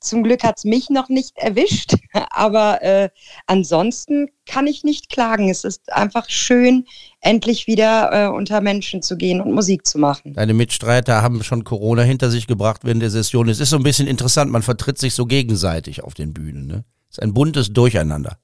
Zum 0.03 0.25
Glück 0.25 0.43
hat 0.43 0.59
es 0.59 0.65
mich 0.65 0.91
noch 0.91 1.09
nicht 1.09 1.39
erwischt, 1.39 1.95
aber 2.31 2.83
äh, 2.83 3.09
ansonsten 3.47 4.29
kann 4.47 4.67
ich 4.67 4.83
nicht 4.83 5.09
klagen. 5.09 5.49
Es 5.49 5.65
ist 5.65 5.93
einfach 5.93 6.29
schön, 6.29 6.87
endlich 7.21 7.67
wieder 7.67 8.11
äh, 8.13 8.29
unter 8.29 8.61
Menschen 8.61 9.01
zu 9.01 9.17
gehen 9.17 9.41
und 9.41 9.53
Musik 9.53 9.87
zu 9.87 9.99
machen. 9.99 10.35
Deine 10.35 10.55
Mitstreiter 10.55 11.23
haben 11.23 11.43
schon 11.45 11.65
Corona 11.65 12.03
hinter 12.03 12.31
sich 12.31 12.47
gebracht 12.47 12.81
während 12.85 13.03
der 13.03 13.11
Session. 13.11 13.49
Es 13.49 13.61
ist 13.61 13.71
so 13.71 13.77
ein 13.77 13.85
bisschen 13.85 14.09
interessant, 14.09 14.51
man 14.51 14.63
vertritt 14.63 14.99
sich 14.99 15.15
so 15.15 15.27
gegenseitig 15.27 16.03
auf 16.03 16.15
den 16.15 16.35
Bühnen. 16.35 16.67
Ne? 16.67 16.85
Es 17.09 17.19
ist 17.19 17.23
ein 17.23 17.33
buntes 17.33 17.73
Durcheinander. 17.73 18.39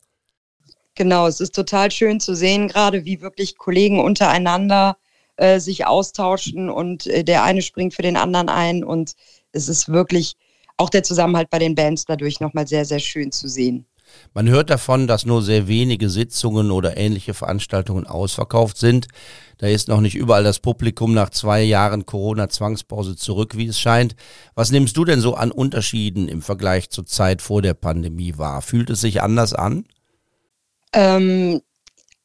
Genau, 0.95 1.27
es 1.27 1.41
ist 1.41 1.55
total 1.55 1.91
schön 1.91 2.21
zu 2.21 2.35
sehen, 2.35 2.69
gerade 2.69 3.05
wie 3.05 3.21
wirklich 3.21 3.57
Kollegen 3.57 4.01
untereinander 4.01 4.97
äh, 5.37 5.61
sich 5.61 5.87
austauschen 5.87 6.71
und 6.71 7.07
äh, 7.07 7.25
der 7.25 7.45
eine 7.45 7.63
springt 7.63 7.95
für 7.95 8.03
den 8.03 8.17
anderen 8.17 8.49
ein 8.49 8.85
und 8.85 9.13
es 9.53 9.69
ist 9.69 9.89
wirklich 9.89 10.37
auch 10.79 10.91
der 10.91 11.03
Zusammenhalt 11.03 11.51
bei 11.51 11.59
den 11.59 11.75
Bands 11.75 12.05
dadurch 12.05 12.41
nochmal 12.41 12.67
sehr, 12.67 12.85
sehr 12.85 13.01
schön 13.01 13.33
zu 13.33 13.49
sehen. 13.49 13.87
Man 14.35 14.49
hört 14.49 14.71
davon, 14.71 15.07
dass 15.07 15.27
nur 15.27 15.43
sehr 15.43 15.69
wenige 15.69 16.09
Sitzungen 16.09 16.71
oder 16.71 16.97
ähnliche 16.97 17.35
Veranstaltungen 17.35 18.07
ausverkauft 18.07 18.79
sind. 18.79 19.07
Da 19.59 19.67
ist 19.67 19.89
noch 19.89 20.01
nicht 20.01 20.15
überall 20.15 20.45
das 20.45 20.61
Publikum 20.61 21.13
nach 21.15 21.31
zwei 21.31 21.63
Jahren 21.63 22.07
Corona-Zwangspause 22.07 23.17
zurück, 23.17 23.57
wie 23.57 23.67
es 23.67 23.79
scheint. 23.79 24.15
Was 24.55 24.71
nimmst 24.71 24.97
du 24.97 25.05
denn 25.05 25.21
so 25.21 25.35
an 25.35 25.51
Unterschieden 25.51 26.29
im 26.29 26.43
Vergleich 26.43 26.91
zur 26.91 27.07
Zeit 27.07 27.43
vor 27.43 27.61
der 27.61 27.75
Pandemie 27.75 28.39
wahr? 28.39 28.63
Fühlt 28.63 28.91
es 28.91 29.01
sich 29.01 29.21
anders 29.21 29.53
an? 29.53 29.85
Ähm, 30.93 31.61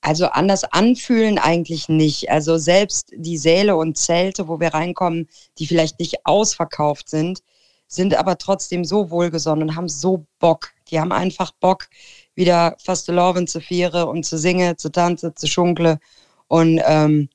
also 0.02 0.28
anders 0.28 0.66
anfühlen 0.66 1.38
eigentlich 1.38 1.90
nicht. 1.90 2.30
Also 2.30 2.58
selbst 2.58 3.12
die 3.16 3.38
Säle 3.38 3.76
und 3.76 3.98
Zelte, 3.98 4.48
wo 4.48 4.60
wir 4.60 4.74
reinkommen, 4.74 5.28
die 5.58 5.68
vielleicht 5.68 6.00
nicht 6.00 6.26
ausverkauft 6.26 7.10
sind, 7.10 7.40
sind 7.96 8.16
aber 8.16 8.38
trotzdem 8.38 8.86
so 8.86 9.10
wohlgesonnen 9.10 9.70
und 9.70 9.76
haben 9.76 9.90
so 9.90 10.26
Bock. 10.40 10.72
Die 10.90 11.00
haben 11.00 11.12
einfach 11.12 11.52
Bock, 11.52 11.88
wieder 12.36 12.76
fast 12.84 13.08
laufen, 13.08 13.48
zu 13.48 13.60
viere 13.62 14.08
und 14.08 14.26
zu 14.26 14.38
singen, 14.38 14.78
zu 14.78 14.92
tanzen, 14.92 15.36
zu 15.36 15.48
schunkle. 15.48 16.00
Und 16.48 16.82
ähm, 16.86 17.30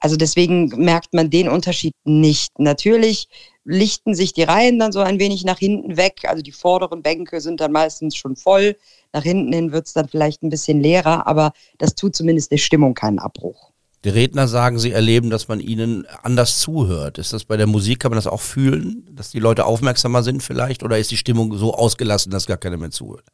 also 0.00 0.16
deswegen 0.16 0.68
merkt 0.76 1.14
man 1.14 1.30
den 1.30 1.48
Unterschied 1.48 1.94
nicht. 2.04 2.58
Natürlich 2.58 3.28
lichten 3.64 4.14
sich 4.14 4.32
die 4.32 4.42
Reihen 4.42 4.78
dann 4.78 4.92
so 4.92 5.00
ein 5.00 5.18
wenig 5.18 5.44
nach 5.44 5.58
hinten 5.58 5.96
weg. 5.96 6.22
Also 6.24 6.42
die 6.42 6.52
vorderen 6.52 7.02
Bänke 7.02 7.40
sind 7.40 7.60
dann 7.60 7.72
meistens 7.72 8.16
schon 8.16 8.36
voll. 8.36 8.76
Nach 9.12 9.22
hinten 9.22 9.52
hin 9.52 9.72
wird 9.72 9.86
es 9.86 9.92
dann 9.92 10.08
vielleicht 10.08 10.42
ein 10.42 10.50
bisschen 10.50 10.80
leerer, 10.80 11.26
aber 11.26 11.52
das 11.78 11.94
tut 11.94 12.14
zumindest 12.16 12.52
der 12.52 12.58
Stimmung 12.58 12.94
keinen 12.94 13.18
Abbruch. 13.18 13.72
Die 14.06 14.12
Redner 14.12 14.46
sagen, 14.46 14.78
sie 14.78 14.92
erleben, 14.92 15.30
dass 15.30 15.48
man 15.48 15.58
ihnen 15.58 16.06
anders 16.22 16.60
zuhört. 16.60 17.18
Ist 17.18 17.32
das 17.32 17.44
bei 17.44 17.56
der 17.56 17.66
Musik, 17.66 17.98
kann 17.98 18.12
man 18.12 18.16
das 18.18 18.28
auch 18.28 18.40
fühlen, 18.40 19.04
dass 19.10 19.32
die 19.32 19.40
Leute 19.40 19.64
aufmerksamer 19.64 20.22
sind 20.22 20.44
vielleicht? 20.44 20.84
Oder 20.84 20.96
ist 20.96 21.10
die 21.10 21.16
Stimmung 21.16 21.58
so 21.58 21.74
ausgelassen, 21.74 22.30
dass 22.30 22.46
gar 22.46 22.56
keiner 22.56 22.76
mehr 22.76 22.92
zuhört? 22.92 23.24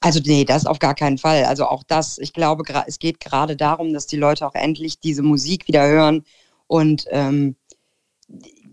Also 0.00 0.20
nee, 0.22 0.44
das 0.44 0.66
auf 0.66 0.78
gar 0.78 0.94
keinen 0.94 1.16
Fall. 1.16 1.46
Also 1.46 1.64
auch 1.64 1.84
das, 1.84 2.18
ich 2.18 2.34
glaube, 2.34 2.64
es 2.86 2.98
geht 2.98 3.18
gerade 3.18 3.56
darum, 3.56 3.94
dass 3.94 4.06
die 4.06 4.18
Leute 4.18 4.46
auch 4.46 4.54
endlich 4.54 5.00
diese 5.00 5.22
Musik 5.22 5.68
wieder 5.68 5.88
hören. 5.88 6.22
Und 6.66 7.06
ähm, 7.10 7.56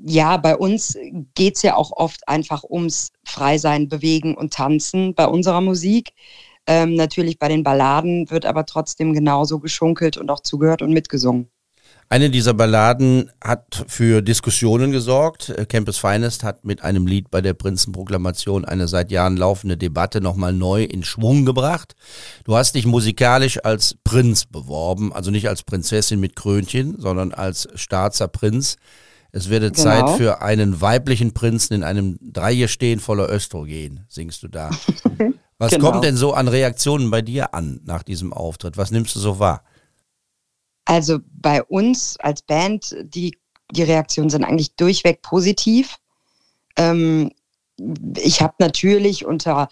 ja, 0.05 0.35
bei 0.35 0.57
uns 0.57 0.97
geht 1.33 1.55
es 1.55 1.61
ja 1.61 1.77
auch 1.77 1.93
oft 1.93 2.27
einfach 2.27 2.65
ums 2.65 3.13
Freisein, 3.23 3.87
Bewegen 3.87 4.35
und 4.35 4.51
Tanzen 4.51 5.15
bei 5.15 5.27
unserer 5.27 5.61
Musik. 5.61 6.11
Ähm, 6.67 6.95
natürlich 6.95 7.37
bei 7.37 7.47
den 7.47 7.63
Balladen 7.63 8.29
wird 8.31 8.45
aber 8.45 8.65
trotzdem 8.65 9.13
genauso 9.13 9.59
geschunkelt 9.59 10.17
und 10.17 10.29
auch 10.29 10.39
zugehört 10.39 10.81
und 10.81 10.91
mitgesungen. 10.91 11.49
Eine 12.07 12.29
dieser 12.29 12.53
Balladen 12.53 13.31
hat 13.43 13.83
für 13.87 14.21
Diskussionen 14.21 14.91
gesorgt. 14.91 15.51
Campus 15.69 15.97
Finest 15.97 16.43
hat 16.43 16.63
mit 16.63 16.83
einem 16.83 17.07
Lied 17.07 17.31
bei 17.31 17.41
der 17.41 17.55
Prinzenproklamation 17.55 18.63
eine 18.63 18.87
seit 18.87 19.09
Jahren 19.09 19.37
laufende 19.37 19.75
Debatte 19.75 20.21
nochmal 20.21 20.53
neu 20.53 20.83
in 20.83 21.03
Schwung 21.03 21.45
gebracht. 21.45 21.95
Du 22.43 22.55
hast 22.55 22.75
dich 22.75 22.85
musikalisch 22.85 23.63
als 23.65 23.95
Prinz 24.03 24.45
beworben, 24.45 25.13
also 25.13 25.31
nicht 25.31 25.49
als 25.49 25.63
Prinzessin 25.63 26.19
mit 26.19 26.35
Krönchen, 26.35 26.95
sondern 26.99 27.33
als 27.33 27.67
Staatser 27.73 28.27
Prinz. 28.27 28.77
Es 29.31 29.49
werde 29.49 29.71
genau. 29.71 29.83
Zeit 29.83 30.09
für 30.17 30.43
einen 30.43 30.81
weiblichen 30.81 31.33
Prinzen 31.33 31.73
in 31.73 31.83
einem 31.83 32.19
Dreierstehen 32.21 32.99
voller 32.99 33.29
Östrogen, 33.33 34.05
singst 34.09 34.43
du 34.43 34.47
da. 34.47 34.69
Was 35.57 35.71
genau. 35.71 35.91
kommt 35.91 36.03
denn 36.03 36.17
so 36.17 36.33
an 36.33 36.47
Reaktionen 36.47 37.09
bei 37.09 37.21
dir 37.21 37.53
an 37.53 37.81
nach 37.85 38.03
diesem 38.03 38.33
Auftritt? 38.33 38.77
Was 38.77 38.91
nimmst 38.91 39.15
du 39.15 39.19
so 39.19 39.39
wahr? 39.39 39.63
Also 40.85 41.19
bei 41.31 41.63
uns 41.63 42.17
als 42.19 42.41
Band, 42.41 42.95
die, 43.01 43.37
die 43.71 43.83
Reaktionen 43.83 44.29
sind 44.29 44.43
eigentlich 44.43 44.75
durchweg 44.75 45.21
positiv. 45.21 45.97
Ähm, 46.77 47.31
ich 48.17 48.41
habe 48.41 48.55
natürlich 48.59 49.25
unter 49.25 49.69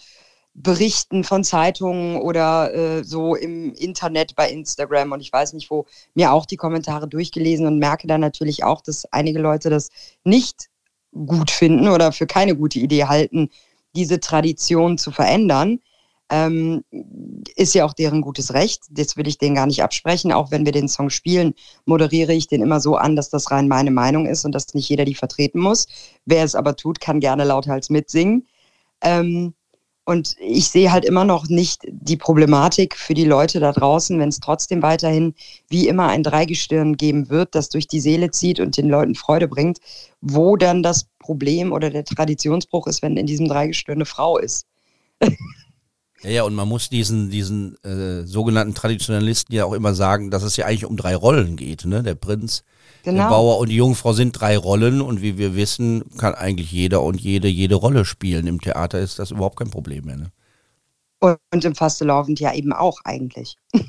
Berichten 0.56 1.24
von 1.24 1.43
Zeitungen 1.43 2.17
oder 2.17 2.74
äh, 2.74 3.04
so 3.04 3.36
im 3.36 3.74
Internet 3.74 4.36
bei 4.36 4.50
Instagram 4.50 5.12
und 5.12 5.19
ich 5.19 5.34
weiß 5.34 5.54
nicht 5.54 5.69
wo, 5.72 5.86
mir 6.13 6.32
auch 6.32 6.46
die 6.46 6.58
Kommentare 6.58 7.08
durchgelesen 7.08 7.65
und 7.65 7.80
merke 7.80 8.08
dann 8.08 8.22
natürlich 8.22 8.63
auch, 8.63 8.82
dass 8.82 9.06
einige 9.12 9.39
Leute 9.39 9.69
das 9.69 9.89
nicht 10.24 10.69
gut 11.12 11.50
finden 11.50 11.88
oder 11.88 12.12
für 12.12 12.28
keine 12.28 12.56
gute 12.56 12.80
Idee 12.80 13.06
halten, 13.06 13.50
diese 13.95 14.19
Tradition 14.19 14.97
zu 14.97 15.12
verändern, 15.12 15.79
ähm, 16.29 16.84
ist 17.56 17.75
ja 17.75 17.86
auch 17.86 17.93
deren 17.93 18.21
gutes 18.21 18.53
Recht. 18.53 18.86
Das 18.89 19.17
will 19.17 19.27
ich 19.27 19.38
denen 19.38 19.56
gar 19.56 19.67
nicht 19.67 19.84
absprechen. 19.84 20.32
Auch 20.32 20.51
wenn 20.51 20.65
wir 20.65 20.71
den 20.71 20.88
Song 20.88 21.10
spielen, 21.10 21.53
moderiere 21.86 22.34
ich 22.34 22.47
den 22.47 22.62
immer 22.62 22.79
so 22.79 22.95
an, 22.95 23.15
dass 23.15 23.29
das 23.29 23.51
rein 23.51 23.67
meine 23.67 23.91
Meinung 23.91 24.25
ist 24.25 24.45
und 24.45 24.53
dass 24.53 24.73
nicht 24.73 24.89
jeder 24.89 25.06
die 25.06 25.15
vertreten 25.15 25.60
muss. 25.60 25.88
Wer 26.25 26.43
es 26.43 26.56
aber 26.56 26.75
tut, 26.75 26.99
kann 26.99 27.19
gerne 27.19 27.43
lauthals 27.43 27.89
mitsingen. 27.89 28.47
Ähm, 29.01 29.53
Und 30.06 30.36
ich 30.39 30.68
sehe 30.68 30.92
halt 30.92 31.06
immer 31.06 31.24
noch 31.24 31.48
nicht 31.48 31.84
die 31.89 32.18
Problematik 32.18 32.98
für 32.98 33.13
die 33.13 33.24
Leute 33.24 33.62
da 33.62 33.72
draußen, 33.72 34.20
wenn 34.20 34.30
es 34.30 34.42
trotzdem 34.42 34.82
weiterhin 34.82 35.34
wie 35.70 35.88
immer 35.88 36.10
ein 36.10 36.24
Dreigestirn 36.24 36.98
geben 36.98 37.30
wird, 37.30 37.56
das 37.56 37.70
durch 37.70 37.88
die 37.88 38.02
Seele 38.02 38.30
zieht 38.32 38.60
und 38.60 38.76
den 38.76 38.89
Leuten 38.89 39.16
Freude 39.16 39.48
bringt, 39.48 39.80
wo 40.20 40.58
dann 40.58 40.84
das 40.84 41.06
Problem 41.20 41.72
oder 41.72 41.89
der 41.89 42.04
Traditionsbruch 42.04 42.88
ist, 42.88 43.02
wenn 43.02 43.16
in 43.16 43.28
diesem 43.28 43.48
Dreigestirn 43.48 44.00
eine 44.00 44.06
Frau 44.06 44.38
ist. 44.38 44.66
Ja, 46.24 46.30
ja, 46.30 46.44
und 46.44 46.56
man 46.56 46.70
muss 46.70 46.90
diesen, 46.90 47.30
diesen 47.30 47.76
äh, 47.84 48.26
sogenannten 48.26 48.74
Traditionalisten 48.74 49.54
ja 49.54 49.66
auch 49.66 49.74
immer 49.74 49.94
sagen, 49.94 50.32
dass 50.32 50.44
es 50.44 50.56
ja 50.56 50.66
eigentlich 50.66 50.86
um 50.86 50.96
drei 50.96 51.16
Rollen 51.16 51.58
geht. 51.58 51.86
Ne? 51.86 52.02
Der 52.02 52.16
Prinz, 52.16 52.64
genau. 53.04 53.24
der 53.24 53.30
Bauer 53.30 53.58
und 53.60 53.70
die 53.70 53.76
Jungfrau 53.76 54.14
sind 54.14 54.32
drei 54.32 54.58
Rollen 54.58 55.02
und 55.02 55.22
wie 55.22 55.38
wir 55.38 55.56
wissen, 55.56 56.04
kann 56.18 56.34
eigentlich 56.34 56.72
jeder 56.72 57.02
und 57.04 57.20
jede 57.20 57.50
jede 57.50 57.76
Rolle 57.76 58.06
spielen. 58.06 58.48
Im 58.48 58.62
Theater 58.62 59.00
ist 59.00 59.20
das 59.20 59.32
überhaupt 59.32 59.58
kein 59.58 59.70
Problem 59.70 60.06
mehr. 60.06 60.18
Ne? 60.18 60.32
Und 61.52 61.66
im 61.66 61.76
Fastelovend 61.76 62.40
ja 62.40 62.54
eben 62.54 62.74
auch 62.74 63.00
eigentlich. 63.04 63.58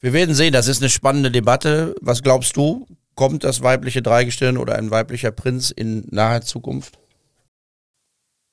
Wir 0.00 0.12
werden 0.12 0.34
sehen, 0.34 0.52
das 0.52 0.68
ist 0.68 0.82
eine 0.82 0.90
spannende 0.90 1.30
Debatte. 1.30 1.94
Was 2.02 2.22
glaubst 2.22 2.56
du? 2.56 2.86
Kommt 3.14 3.42
das 3.44 3.62
weibliche 3.62 4.02
Dreigestirn 4.02 4.58
oder 4.58 4.74
ein 4.74 4.90
weiblicher 4.90 5.30
Prinz 5.30 5.70
in 5.70 6.06
naher 6.10 6.42
Zukunft? 6.42 6.98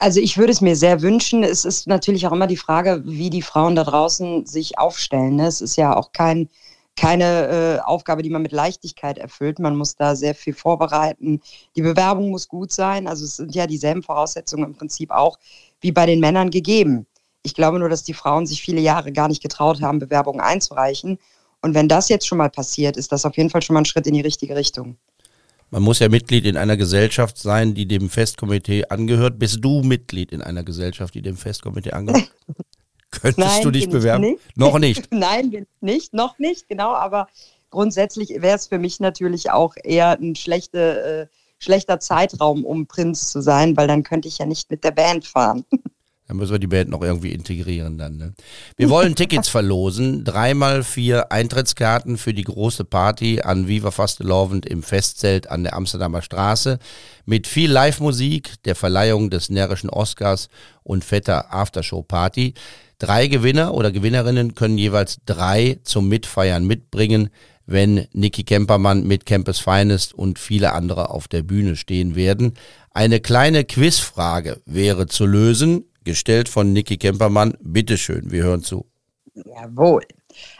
Also 0.01 0.19
ich 0.19 0.39
würde 0.39 0.51
es 0.51 0.61
mir 0.61 0.75
sehr 0.75 1.03
wünschen. 1.03 1.43
Es 1.43 1.63
ist 1.63 1.85
natürlich 1.85 2.25
auch 2.25 2.31
immer 2.31 2.47
die 2.47 2.57
Frage, 2.57 3.03
wie 3.05 3.29
die 3.29 3.43
Frauen 3.43 3.75
da 3.75 3.83
draußen 3.83 4.47
sich 4.47 4.79
aufstellen. 4.79 5.35
Ne? 5.35 5.45
Es 5.45 5.61
ist 5.61 5.75
ja 5.75 5.95
auch 5.95 6.11
kein, 6.11 6.49
keine 6.95 7.47
äh, 7.47 7.79
Aufgabe, 7.81 8.23
die 8.23 8.31
man 8.31 8.41
mit 8.41 8.51
Leichtigkeit 8.51 9.19
erfüllt. 9.19 9.59
Man 9.59 9.75
muss 9.75 9.95
da 9.95 10.15
sehr 10.15 10.33
viel 10.33 10.55
vorbereiten. 10.55 11.39
Die 11.75 11.83
Bewerbung 11.83 12.31
muss 12.31 12.47
gut 12.47 12.71
sein. 12.71 13.07
Also 13.07 13.25
es 13.25 13.35
sind 13.35 13.53
ja 13.53 13.67
dieselben 13.67 14.01
Voraussetzungen 14.01 14.63
im 14.63 14.73
Prinzip 14.73 15.11
auch 15.11 15.37
wie 15.81 15.91
bei 15.91 16.07
den 16.07 16.19
Männern 16.19 16.49
gegeben. 16.49 17.05
Ich 17.43 17.53
glaube 17.53 17.77
nur, 17.77 17.89
dass 17.89 18.03
die 18.03 18.15
Frauen 18.15 18.47
sich 18.47 18.59
viele 18.63 18.81
Jahre 18.81 19.11
gar 19.11 19.27
nicht 19.27 19.43
getraut 19.43 19.83
haben, 19.83 19.99
Bewerbungen 19.99 20.41
einzureichen. 20.41 21.19
Und 21.61 21.75
wenn 21.75 21.87
das 21.87 22.09
jetzt 22.09 22.25
schon 22.25 22.39
mal 22.39 22.49
passiert, 22.49 22.97
ist 22.97 23.11
das 23.11 23.23
auf 23.23 23.37
jeden 23.37 23.51
Fall 23.51 23.61
schon 23.61 23.75
mal 23.75 23.81
ein 23.81 23.85
Schritt 23.85 24.07
in 24.07 24.15
die 24.15 24.21
richtige 24.21 24.55
Richtung. 24.55 24.97
Man 25.71 25.83
muss 25.83 25.99
ja 25.99 26.09
Mitglied 26.09 26.45
in 26.45 26.57
einer 26.57 26.75
Gesellschaft 26.75 27.37
sein, 27.37 27.73
die 27.73 27.87
dem 27.87 28.09
Festkomitee 28.09 28.85
angehört. 28.89 29.39
Bist 29.39 29.59
du 29.61 29.81
Mitglied 29.83 30.33
in 30.33 30.41
einer 30.41 30.63
Gesellschaft, 30.65 31.15
die 31.15 31.21
dem 31.21 31.37
Festkomitee 31.37 31.91
angehört? 31.91 32.29
Könntest 33.11 33.37
Nein, 33.39 33.63
du 33.63 33.71
dich 33.71 33.89
bewerben? 33.89 34.21
Nicht. 34.21 34.57
Noch 34.57 34.79
nicht. 34.79 35.07
Nein, 35.13 35.49
bin 35.49 35.67
nicht, 35.79 36.13
noch 36.13 36.37
nicht, 36.39 36.67
genau. 36.67 36.93
Aber 36.93 37.29
grundsätzlich 37.69 38.29
wäre 38.41 38.57
es 38.57 38.67
für 38.67 38.79
mich 38.79 38.99
natürlich 38.99 39.51
auch 39.51 39.75
eher 39.81 40.19
ein 40.19 40.35
schlechte, 40.35 41.29
äh, 41.31 41.35
schlechter 41.57 42.01
Zeitraum, 42.01 42.65
um 42.65 42.87
Prinz 42.87 43.31
zu 43.31 43.41
sein, 43.41 43.77
weil 43.77 43.87
dann 43.87 44.03
könnte 44.03 44.27
ich 44.27 44.39
ja 44.39 44.45
nicht 44.45 44.69
mit 44.71 44.83
der 44.83 44.91
Band 44.91 45.25
fahren. 45.25 45.63
Dann 46.31 46.37
müssen 46.37 46.53
wir 46.53 46.59
die 46.59 46.67
Band 46.67 46.89
noch 46.89 47.01
irgendwie 47.01 47.33
integrieren 47.33 47.97
dann. 47.97 48.15
Ne? 48.15 48.33
Wir 48.77 48.89
wollen 48.89 49.15
Tickets 49.15 49.49
verlosen. 49.49 50.23
Dreimal 50.23 50.81
vier 50.81 51.29
Eintrittskarten 51.29 52.17
für 52.17 52.33
die 52.33 52.45
große 52.45 52.85
Party 52.85 53.41
an 53.41 53.67
Viva 53.67 53.91
Fastelovend 53.91 54.65
im 54.65 54.81
Festzelt 54.81 55.49
an 55.49 55.63
der 55.63 55.73
Amsterdamer 55.73 56.21
Straße 56.21 56.79
mit 57.25 57.47
viel 57.47 57.69
Live-Musik, 57.69 58.63
der 58.63 58.75
Verleihung 58.75 59.29
des 59.29 59.49
närrischen 59.49 59.89
Oscars 59.89 60.47
und 60.83 61.03
fetter 61.03 61.53
Aftershow-Party. 61.53 62.53
Drei 62.97 63.27
Gewinner 63.27 63.73
oder 63.73 63.91
Gewinnerinnen 63.91 64.55
können 64.55 64.77
jeweils 64.77 65.17
drei 65.25 65.79
zum 65.83 66.07
Mitfeiern 66.07 66.65
mitbringen, 66.65 67.29
wenn 67.65 68.07
Niki 68.13 68.45
Kempermann 68.45 69.05
mit 69.05 69.25
Campus 69.25 69.59
Finest 69.59 70.13
und 70.13 70.39
viele 70.39 70.71
andere 70.71 71.09
auf 71.09 71.27
der 71.27 71.43
Bühne 71.43 71.75
stehen 71.75 72.15
werden. 72.15 72.53
Eine 72.91 73.19
kleine 73.19 73.65
Quizfrage 73.65 74.61
wäre 74.65 75.07
zu 75.07 75.25
lösen 75.25 75.85
gestellt 76.03 76.49
von 76.49 76.73
Niki 76.73 76.97
Kempermann. 76.97 77.55
Bitte 77.61 77.97
schön, 77.97 78.31
wir 78.31 78.43
hören 78.43 78.63
zu. 78.63 78.85
Jawohl. 79.33 80.03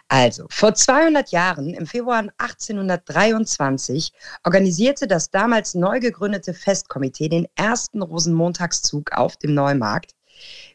Also, 0.08 0.46
vor 0.50 0.74
200 0.74 1.32
Jahren, 1.32 1.74
im 1.74 1.86
Februar 1.86 2.26
1823, 2.38 4.12
organisierte 4.46 5.08
das 5.08 5.30
damals 5.30 5.76
neu 5.76 6.00
gegründete 6.00 6.54
Festkomitee 6.54 7.30
den 7.30 7.48
ersten 7.56 8.02
Rosenmontagszug 8.02 9.12
auf 9.14 9.38
dem 9.38 9.54
Neumarkt. 9.54 10.12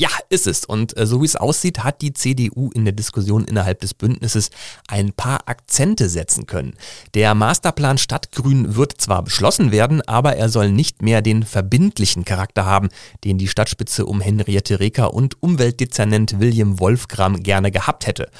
Ja, 0.00 0.08
ist 0.30 0.46
es. 0.46 0.64
Und 0.64 0.96
äh, 0.96 1.06
so 1.06 1.20
wie 1.20 1.26
es 1.26 1.36
aussieht, 1.36 1.84
hat 1.84 2.00
die 2.00 2.14
CDU 2.14 2.70
in 2.72 2.86
der 2.86 2.94
Diskussion 2.94 3.44
innerhalb 3.44 3.80
des 3.80 3.92
Bündnisses 3.92 4.48
ein 4.88 5.12
paar 5.12 5.46
Akzente 5.46 6.08
setzen 6.08 6.46
können. 6.46 6.72
Der 7.12 7.34
Masterplan 7.34 7.98
Stadtgrün 7.98 8.76
wird 8.76 8.98
zwar 8.98 9.22
beschlossen 9.22 9.72
werden, 9.72 10.00
aber 10.08 10.36
er 10.36 10.48
soll 10.48 10.72
nicht 10.72 11.02
mehr 11.02 11.20
den 11.20 11.42
verbindlichen 11.42 12.24
Charakter 12.24 12.64
haben, 12.64 12.88
den 13.24 13.36
die 13.36 13.46
Stadtspitze 13.46 14.06
um 14.06 14.22
Henriette 14.22 14.80
Reker 14.80 15.12
und 15.12 15.42
Umweltdezernent 15.42 16.40
William 16.40 16.80
Wolfgram 16.80 17.42
gerne 17.42 17.70
gehabt 17.70 18.06
hätte. 18.06 18.30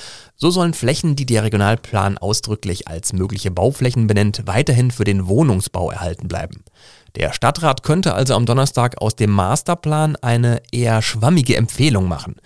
So 0.42 0.50
sollen 0.50 0.72
Flächen, 0.72 1.16
die 1.16 1.26
der 1.26 1.44
Regionalplan 1.44 2.16
ausdrücklich 2.16 2.88
als 2.88 3.12
mögliche 3.12 3.50
Bauflächen 3.50 4.06
benennt, 4.06 4.44
weiterhin 4.46 4.90
für 4.90 5.04
den 5.04 5.28
Wohnungsbau 5.28 5.90
erhalten 5.90 6.28
bleiben. 6.28 6.64
Der 7.14 7.34
Stadtrat 7.34 7.82
könnte 7.82 8.14
also 8.14 8.34
am 8.34 8.46
Donnerstag 8.46 9.02
aus 9.02 9.14
dem 9.14 9.32
Masterplan 9.32 10.16
eine 10.16 10.62
eher 10.72 11.02
schwammige 11.02 11.56
Empfehlung 11.56 12.08
machen. 12.08 12.36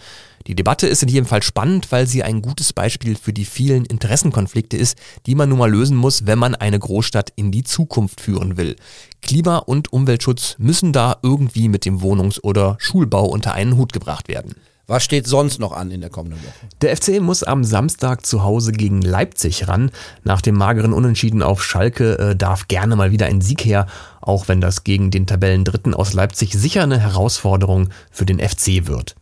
Die 0.48 0.57
Debatte 0.57 0.88
ist 0.88 1.04
in 1.04 1.09
jedem 1.09 1.26
Fall 1.26 1.44
spannend, 1.44 1.92
weil 1.92 2.09
sie 2.09 2.24
ein 2.24 2.42
gutes 2.42 2.72
Beispiel 2.72 3.14
für 3.14 3.33
die 3.33 3.44
vielen 3.44 3.85
Interessenkonflikte 3.85 4.76
ist, 4.76 4.98
die 5.26 5.37
man 5.37 5.48
nun 5.48 5.59
mal 5.59 5.70
lösen 5.70 5.96
muss, 5.96 6.26
wenn 6.26 6.40
man 6.40 6.57
eine 6.57 6.80
Großstadt 6.80 7.33
in 7.37 7.52
die 7.52 7.62
Zukunft 7.62 8.20
führen 8.20 8.57
will. 8.57 8.74
Klima- 9.22 9.59
und 9.59 9.92
Umweltschutz 9.92 10.57
müssen 10.59 10.92
da 10.92 11.18
irgendwie 11.22 11.68
mit 11.68 11.85
dem 11.85 12.02
Wohnungs- 12.02 12.42
oder 12.42 12.76
Schulbau 12.80 13.26
unter 13.26 13.54
einen 13.54 13.76
Hut 13.76 13.92
gebracht 13.92 14.26
werden. 14.26 14.57
Was 14.87 15.03
steht 15.03 15.27
sonst 15.27 15.61
noch 15.61 15.73
an 15.73 15.90
in 15.90 16.03
der 16.03 16.11
kommenden 16.11 16.40
Woche? 16.42 16.68
Der 16.83 16.94
FC 16.94 17.20
muss 17.20 17.42
am 17.42 17.64
Samstag 17.64 18.27
zu 18.27 18.42
Hause 18.42 18.73
gegen 18.73 19.01
Leipzig 19.01 19.66
ran. 19.66 19.90
Nach 20.25 20.42
dem 20.42 20.57
mageren 20.57 20.92
Unentschieden 20.92 21.42
auf 21.42 21.64
Schalke 21.64 22.18
äh, 22.18 22.37
darf 22.37 22.68
gerne 22.68 22.94
mal 22.94 23.11
wieder 23.11 23.27
ein 23.27 23.40
Sieg 23.40 23.64
her. 23.64 23.87
auch 24.20 24.49
wenn 24.49 24.61
das 24.61 24.85
gegen 24.85 25.11
den 25.11 25.27
Tabellendritten 25.27 25.94
aus 25.94 26.12
Leipzig 26.12 26.53
sicher 26.53 26.83
eine 26.83 26.99
Herausforderung 26.99 27.90
für 28.11 28.27
den 28.27 28.40
FC 28.40 28.87
wird. 28.87 29.16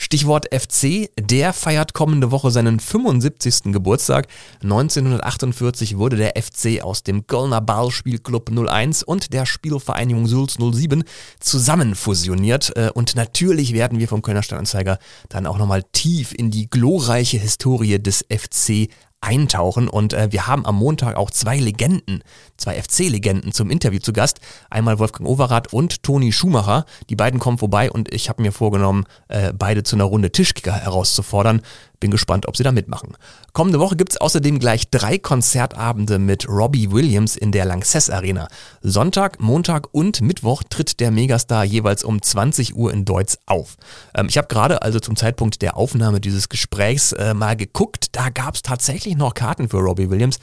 Stichwort 0.00 0.46
FC, 0.50 1.10
der 1.20 1.52
feiert 1.52 1.92
kommende 1.92 2.30
Woche 2.30 2.50
seinen 2.50 2.80
75. 2.80 3.64
Geburtstag. 3.64 4.28
1948 4.62 5.98
wurde 5.98 6.16
der 6.16 6.42
FC 6.42 6.82
aus 6.82 7.02
dem 7.02 7.26
Kölner 7.26 7.60
Ballspielclub 7.60 8.50
01 8.50 9.02
und 9.02 9.34
der 9.34 9.44
Spielvereinigung 9.44 10.26
Sulz 10.26 10.56
07 10.58 11.04
zusammen 11.38 11.94
fusioniert. 11.94 12.72
Äh, 12.76 12.88
und 12.94 13.14
natürlich 13.14 13.74
werden 13.74 13.98
wir 13.98 14.08
vom 14.08 14.22
Kölner 14.22 14.42
Stadtanzeiger 14.42 14.98
dann 15.28 15.46
auch 15.46 15.58
nochmal 15.58 15.82
tief 15.92 16.32
in 16.32 16.50
die 16.50 16.70
glorreiche 16.70 17.36
Historie 17.36 17.98
des 18.02 18.24
FC 18.30 18.88
eintauchen. 19.20 19.88
Und 19.88 20.12
äh, 20.12 20.28
wir 20.30 20.46
haben 20.46 20.66
am 20.66 20.76
Montag 20.76 21.16
auch 21.16 21.30
zwei 21.30 21.58
Legenden, 21.58 22.22
zwei 22.56 22.80
FC-Legenden 22.80 23.52
zum 23.52 23.70
Interview 23.70 24.00
zu 24.00 24.12
Gast. 24.12 24.40
Einmal 24.70 24.98
Wolfgang 24.98 25.28
Overath 25.28 25.72
und 25.72 26.02
Toni 26.02 26.32
Schumacher. 26.32 26.86
Die 27.08 27.16
beiden 27.16 27.38
kommen 27.40 27.58
vorbei 27.58 27.90
und 27.90 28.12
ich 28.12 28.28
habe 28.28 28.42
mir 28.42 28.52
vorgenommen, 28.52 29.04
äh, 29.28 29.52
beide 29.52 29.82
zu 29.82 29.96
einer 29.96 30.04
Runde 30.04 30.32
Tischkicker 30.32 30.72
herauszufordern. 30.72 31.62
Bin 32.00 32.10
gespannt, 32.10 32.48
ob 32.48 32.56
sie 32.56 32.62
da 32.62 32.72
mitmachen. 32.72 33.16
Kommende 33.52 33.78
Woche 33.78 33.94
gibt's 33.94 34.16
außerdem 34.16 34.58
gleich 34.58 34.90
drei 34.90 35.18
Konzertabende 35.18 36.18
mit 36.18 36.48
Robbie 36.48 36.90
Williams 36.90 37.36
in 37.36 37.52
der 37.52 37.66
Lanxess 37.66 38.08
Arena. 38.08 38.48
Sonntag, 38.80 39.38
Montag 39.40 39.88
und 39.92 40.22
Mittwoch 40.22 40.62
tritt 40.68 40.98
der 41.00 41.10
Megastar 41.10 41.64
jeweils 41.64 42.02
um 42.02 42.22
20 42.22 42.74
Uhr 42.74 42.92
in 42.92 43.04
Deutz 43.04 43.38
auf. 43.44 43.76
Ähm, 44.14 44.26
ich 44.30 44.38
habe 44.38 44.48
gerade 44.48 44.80
also 44.80 44.98
zum 44.98 45.14
Zeitpunkt 45.14 45.60
der 45.60 45.76
Aufnahme 45.76 46.20
dieses 46.20 46.48
Gesprächs 46.48 47.12
äh, 47.12 47.34
mal 47.34 47.54
geguckt. 47.54 48.06
Da 48.12 48.30
gab's 48.30 48.62
tatsächlich 48.62 49.16
noch 49.16 49.34
Karten 49.34 49.68
für 49.68 49.78
Robbie 49.78 50.08
Williams. 50.08 50.38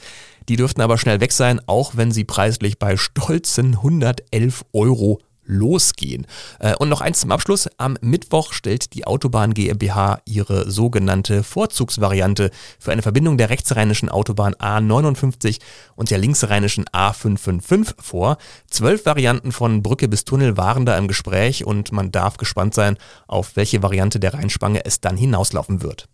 Die 0.48 0.56
dürften 0.56 0.80
aber 0.80 0.96
schnell 0.96 1.20
weg 1.20 1.32
sein, 1.32 1.60
auch 1.66 1.96
wenn 1.96 2.12
sie 2.12 2.24
preislich 2.24 2.78
bei 2.78 2.96
stolzen 2.96 3.74
111 3.74 4.64
Euro 4.72 5.20
losgehen. 5.48 6.26
Äh, 6.60 6.76
und 6.76 6.88
noch 6.88 7.00
eins 7.00 7.20
zum 7.20 7.32
Abschluss. 7.32 7.68
Am 7.78 7.96
Mittwoch 8.00 8.52
stellt 8.52 8.94
die 8.94 9.06
Autobahn 9.06 9.54
GmbH 9.54 10.20
ihre 10.24 10.70
sogenannte 10.70 11.42
Vorzugsvariante 11.42 12.52
für 12.78 12.92
eine 12.92 13.02
Verbindung 13.02 13.38
der 13.38 13.50
rechtsrheinischen 13.50 14.08
Autobahn 14.08 14.54
A59 14.54 15.58
und 15.96 16.10
der 16.10 16.18
linksrheinischen 16.18 16.84
A555 16.84 17.94
vor. 18.00 18.38
Zwölf 18.68 19.04
Varianten 19.06 19.50
von 19.50 19.82
Brücke 19.82 20.06
bis 20.06 20.24
Tunnel 20.24 20.56
waren 20.56 20.86
da 20.86 20.96
im 20.96 21.08
Gespräch 21.08 21.64
und 21.64 21.90
man 21.90 22.12
darf 22.12 22.36
gespannt 22.36 22.74
sein, 22.74 22.96
auf 23.26 23.56
welche 23.56 23.82
Variante 23.82 24.20
der 24.20 24.34
Rheinspange 24.34 24.84
es 24.84 25.00
dann 25.00 25.16
hinauslaufen 25.16 25.82
wird. 25.82 26.08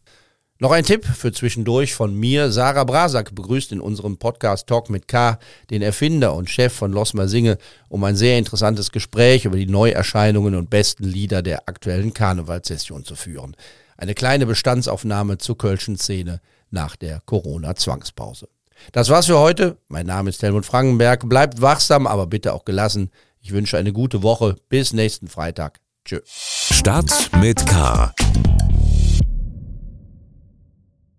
Noch 0.61 0.71
ein 0.71 0.85
Tipp 0.85 1.05
für 1.05 1.33
zwischendurch 1.33 1.95
von 1.95 2.15
mir. 2.15 2.53
Sarah 2.53 2.85
Brasak 2.85 3.35
begrüßt 3.35 3.73
in 3.73 3.81
unserem 3.81 4.19
Podcast 4.19 4.69
Talk 4.69 4.89
mit 4.89 5.09
K 5.09 5.41
den 5.71 5.83
Erfinder 5.83 6.33
und 6.35 6.49
Chef 6.49 6.73
von 6.73 6.93
Losmer 6.93 7.27
Singe, 7.27 7.59
um 7.89 8.05
ein 8.05 8.15
sehr 8.15 8.39
interessantes 8.39 8.93
Gespräch 8.93 9.47
über 9.47 9.57
die 9.57 9.67
Neuerscheinungen 9.67 10.55
und 10.55 10.71
besten 10.71 11.05
Lieder 11.05 11.43
der 11.43 11.69
aktuellen 11.69 12.15
Karnevalssession 12.15 13.05
zu 13.05 13.17
führen. 13.17 13.57
Eine 13.97 14.15
kleine 14.15 14.47
Bestandsaufnahme 14.47 15.39
zur 15.39 15.59
Kölschen 15.59 15.99
Szene 15.99 16.41
nach 16.71 16.95
der 16.95 17.21
Corona-Zwangspause. 17.27 18.49
Das 18.93 19.09
war's 19.09 19.27
für 19.27 19.41
heute. 19.41 19.79
Mein 19.89 20.07
Name 20.07 20.31
ist 20.31 20.41
Helmut 20.41 20.67
Frankenberg. 20.67 21.29
Bleibt 21.29 21.63
wachsam, 21.63 22.07
aber 22.07 22.29
bitte 22.29 22.53
auch 22.53 22.65
gelassen. 22.65 23.11
Ich 23.41 23.51
wünsche 23.51 23.77
eine 23.77 23.93
gute 23.93 24.23
Woche. 24.23 24.55
Bis 24.69 24.93
nächsten 24.93 25.27
Freitag. 25.27 25.81
Tschö. 26.05 26.21
Start 26.27 27.13
mit 27.41 27.67
K 27.67 28.15